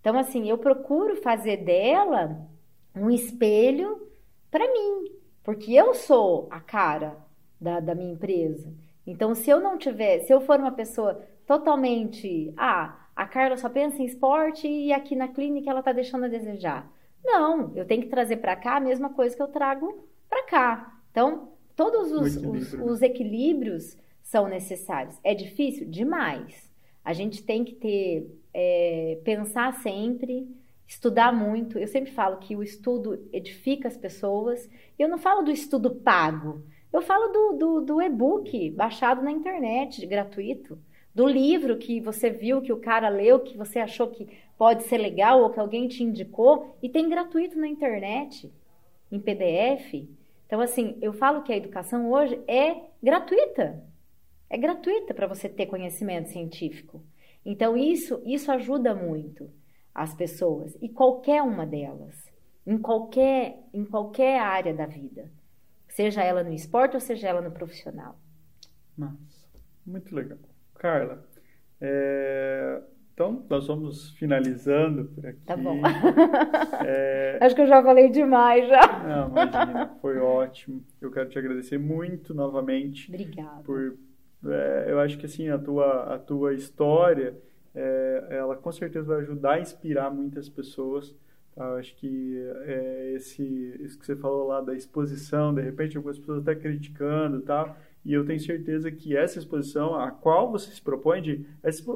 [0.00, 2.48] Então, assim, eu procuro fazer dela
[2.94, 4.08] um espelho
[4.50, 5.12] para mim,
[5.42, 7.16] porque eu sou a cara
[7.60, 8.72] da, da minha empresa.
[9.06, 13.68] Então, se eu não tiver, se eu for uma pessoa totalmente, ah, a Carla só
[13.68, 16.90] pensa em esporte e aqui na clínica ela está deixando a desejar.
[17.24, 21.00] Não, eu tenho que trazer para cá a mesma coisa que eu trago para cá.
[21.10, 23.96] Então, todos os, os, os equilíbrios
[24.28, 25.18] são necessários.
[25.24, 25.88] É difícil?
[25.88, 26.70] Demais.
[27.02, 30.46] A gente tem que ter, é, pensar sempre,
[30.86, 31.78] estudar muito.
[31.78, 34.68] Eu sempre falo que o estudo edifica as pessoas.
[34.98, 36.62] Eu não falo do estudo pago.
[36.92, 40.78] Eu falo do, do, do e-book baixado na internet, gratuito.
[41.14, 44.28] Do livro que você viu, que o cara leu, que você achou que
[44.58, 48.52] pode ser legal ou que alguém te indicou e tem gratuito na internet,
[49.10, 50.06] em PDF.
[50.46, 53.87] Então, assim, eu falo que a educação hoje é gratuita.
[54.50, 57.02] É gratuita para você ter conhecimento científico.
[57.44, 59.50] Então, isso, isso ajuda muito
[59.94, 62.30] as pessoas, e qualquer uma delas,
[62.64, 65.28] em qualquer, em qualquer área da vida,
[65.88, 68.16] seja ela no esporte ou seja ela no profissional.
[68.96, 69.48] Massa,
[69.84, 70.38] muito legal.
[70.76, 71.26] Carla,
[71.80, 72.80] é,
[73.18, 75.40] então, nós vamos finalizando por aqui.
[75.44, 75.80] Tá bom.
[76.86, 77.38] É...
[77.42, 79.02] Acho que eu já falei demais já.
[79.02, 80.84] Não, imagina, foi ótimo.
[81.00, 83.08] Eu quero te agradecer muito novamente.
[83.08, 83.64] Obrigada.
[83.64, 83.98] Por,
[84.44, 87.34] é, eu acho que assim, a tua, a tua história,
[87.74, 91.14] é, ela com certeza vai ajudar a inspirar muitas pessoas.
[91.54, 91.64] Tá?
[91.64, 93.42] Eu acho que é, esse,
[93.80, 97.76] isso que você falou lá da exposição, de repente algumas pessoas até criticando tal
[98.08, 101.44] e eu tenho certeza que essa exposição, a qual você se propõe de.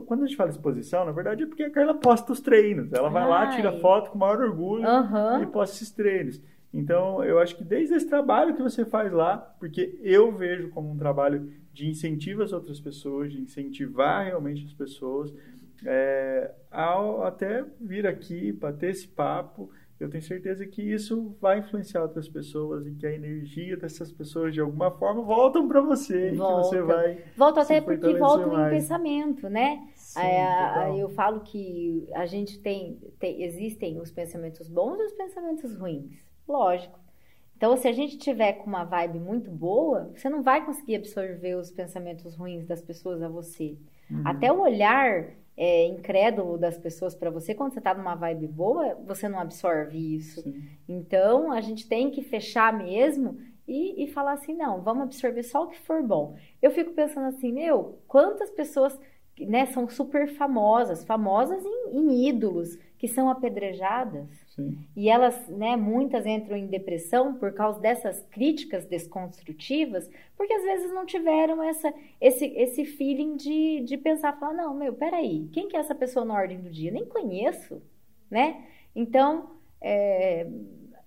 [0.06, 2.92] Quando a gente fala exposição, na verdade é porque a Carla posta os treinos.
[2.92, 3.28] Ela vai Ai.
[3.30, 5.42] lá, tira foto com o maior orgulho uhum.
[5.42, 6.38] e posta esses treinos.
[6.70, 10.90] Então, eu acho que desde esse trabalho que você faz lá, porque eu vejo como
[10.90, 15.32] um trabalho de incentivo às outras pessoas, de incentivar realmente as pessoas,
[15.84, 19.70] é, ao até vir aqui para ter esse papo.
[19.98, 24.52] Eu tenho certeza que isso vai influenciar outras pessoas e que a energia dessas pessoas
[24.52, 26.34] de alguma forma voltam para você volta.
[26.34, 29.88] e que você vai volta até porque volta o pensamento né?
[29.94, 35.12] Sim, é, eu falo que a gente tem, tem existem os pensamentos bons e os
[35.12, 36.26] pensamentos ruins.
[36.48, 37.01] Lógico
[37.62, 41.54] então se a gente tiver com uma vibe muito boa você não vai conseguir absorver
[41.54, 43.78] os pensamentos ruins das pessoas a você
[44.10, 44.22] uhum.
[44.24, 48.98] até o olhar é, incrédulo das pessoas para você, quando você está numa vibe boa,
[49.06, 50.40] você não absorve isso.
[50.40, 50.64] Sim.
[50.88, 55.64] Então, a gente tem que fechar mesmo e, e falar assim: não, vamos absorver só
[55.64, 56.34] o que for bom.
[56.60, 58.98] Eu fico pensando assim, meu, quantas pessoas
[59.38, 64.28] né, são super famosas, famosas em, em ídolos, que são apedrejadas.
[64.54, 64.78] Sim.
[64.94, 70.94] E elas, né, muitas entram em depressão por causa dessas críticas desconstrutivas, porque às vezes
[70.94, 75.76] não tiveram essa, esse, esse feeling de, de pensar, falar, não, meu, peraí, quem que
[75.76, 76.92] é essa pessoa na ordem do dia?
[76.92, 77.82] Nem conheço,
[78.30, 78.68] né?
[78.94, 79.50] Então,
[79.80, 80.46] é,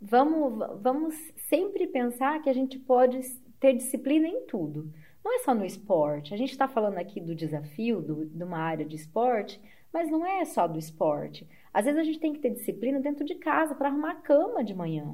[0.01, 1.15] vamos, vamos
[1.47, 3.21] sempre pensar que a gente pode
[3.57, 4.91] ter disciplina em tudo.
[5.23, 6.33] Não é só no esporte.
[6.33, 9.61] A gente está falando aqui do desafio do, de uma área de esporte,
[9.93, 11.47] mas não é só do esporte.
[11.75, 14.63] Às vezes a gente tem que ter disciplina dentro de casa para arrumar a cama
[14.63, 15.13] de manhã.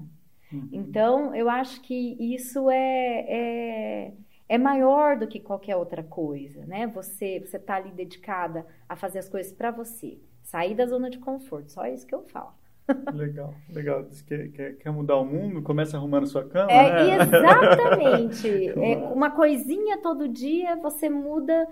[0.53, 0.69] Uhum.
[0.71, 4.13] Então, eu acho que isso é, é,
[4.47, 6.85] é, maior do que qualquer outra coisa, né?
[6.85, 11.17] Você você tá ali dedicada a fazer as coisas para você, sair da zona de
[11.17, 11.71] conforto.
[11.71, 12.53] Só isso que eu falo.
[13.11, 14.05] Legal, legal.
[14.27, 15.63] Quer, quer, quer, mudar o mundo?
[15.63, 17.23] Começa arrumando sua cama, é, né?
[17.23, 18.69] Exatamente.
[18.77, 21.67] é, uma coisinha todo dia, você muda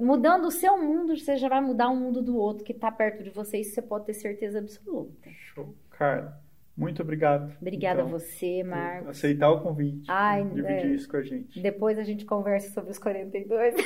[0.00, 3.22] mudando o seu mundo, você já vai mudar o mundo do outro que está perto
[3.22, 5.30] de você, isso você pode ter certeza absoluta.
[5.54, 5.74] Show.
[5.90, 6.40] Carla,
[6.76, 7.52] muito obrigado.
[7.60, 9.08] Obrigada então, a você, Marcos.
[9.08, 10.04] Aceitar o convite.
[10.08, 10.86] Ai, dividir é.
[10.86, 11.60] isso com a gente.
[11.60, 13.74] Depois a gente conversa sobre os 42.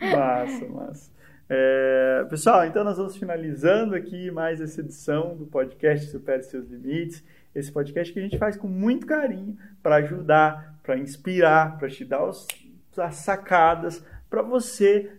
[0.00, 1.12] massa, massa.
[1.48, 7.22] É, pessoal, então nós vamos finalizando aqui mais essa edição do podcast Supere Seus Limites.
[7.54, 12.04] Esse podcast que a gente faz com muito carinho para ajudar, para inspirar, para te
[12.04, 12.48] dar os,
[12.98, 15.10] as sacadas para você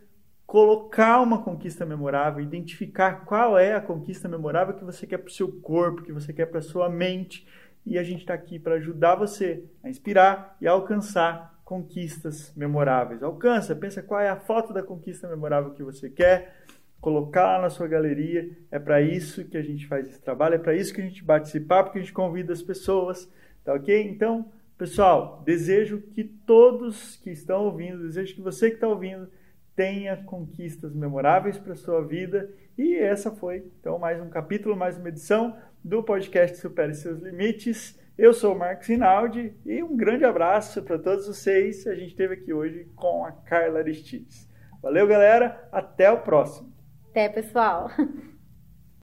[0.45, 5.33] colocar uma conquista memorável, identificar qual é a conquista memorável que você quer para o
[5.33, 7.47] seu corpo, que você quer para a sua mente.
[7.85, 13.23] E a gente está aqui para ajudar você a inspirar e a alcançar conquistas memoráveis.
[13.23, 16.63] Alcança, pensa qual é a foto da conquista memorável que você quer,
[17.01, 18.49] colocar na sua galeria.
[18.71, 21.23] É para isso que a gente faz esse trabalho, é para isso que a gente
[21.23, 23.29] bate esse papo, que a gente convida as pessoas,
[23.63, 24.07] tá ok?
[24.07, 29.29] Então, pessoal, desejo que todos que estão ouvindo, desejo que você que está ouvindo,
[29.75, 32.49] tenha conquistas memoráveis para a sua vida.
[32.77, 37.99] E essa foi, então, mais um capítulo, mais uma edição do podcast Supere Seus Limites.
[38.17, 41.85] Eu sou o Marcos Rinaldi e um grande abraço para todos vocês.
[41.85, 44.49] A gente esteve aqui hoje com a Carla Aristides.
[44.81, 45.67] Valeu, galera.
[45.71, 46.73] Até o próximo.
[47.09, 47.89] Até, pessoal.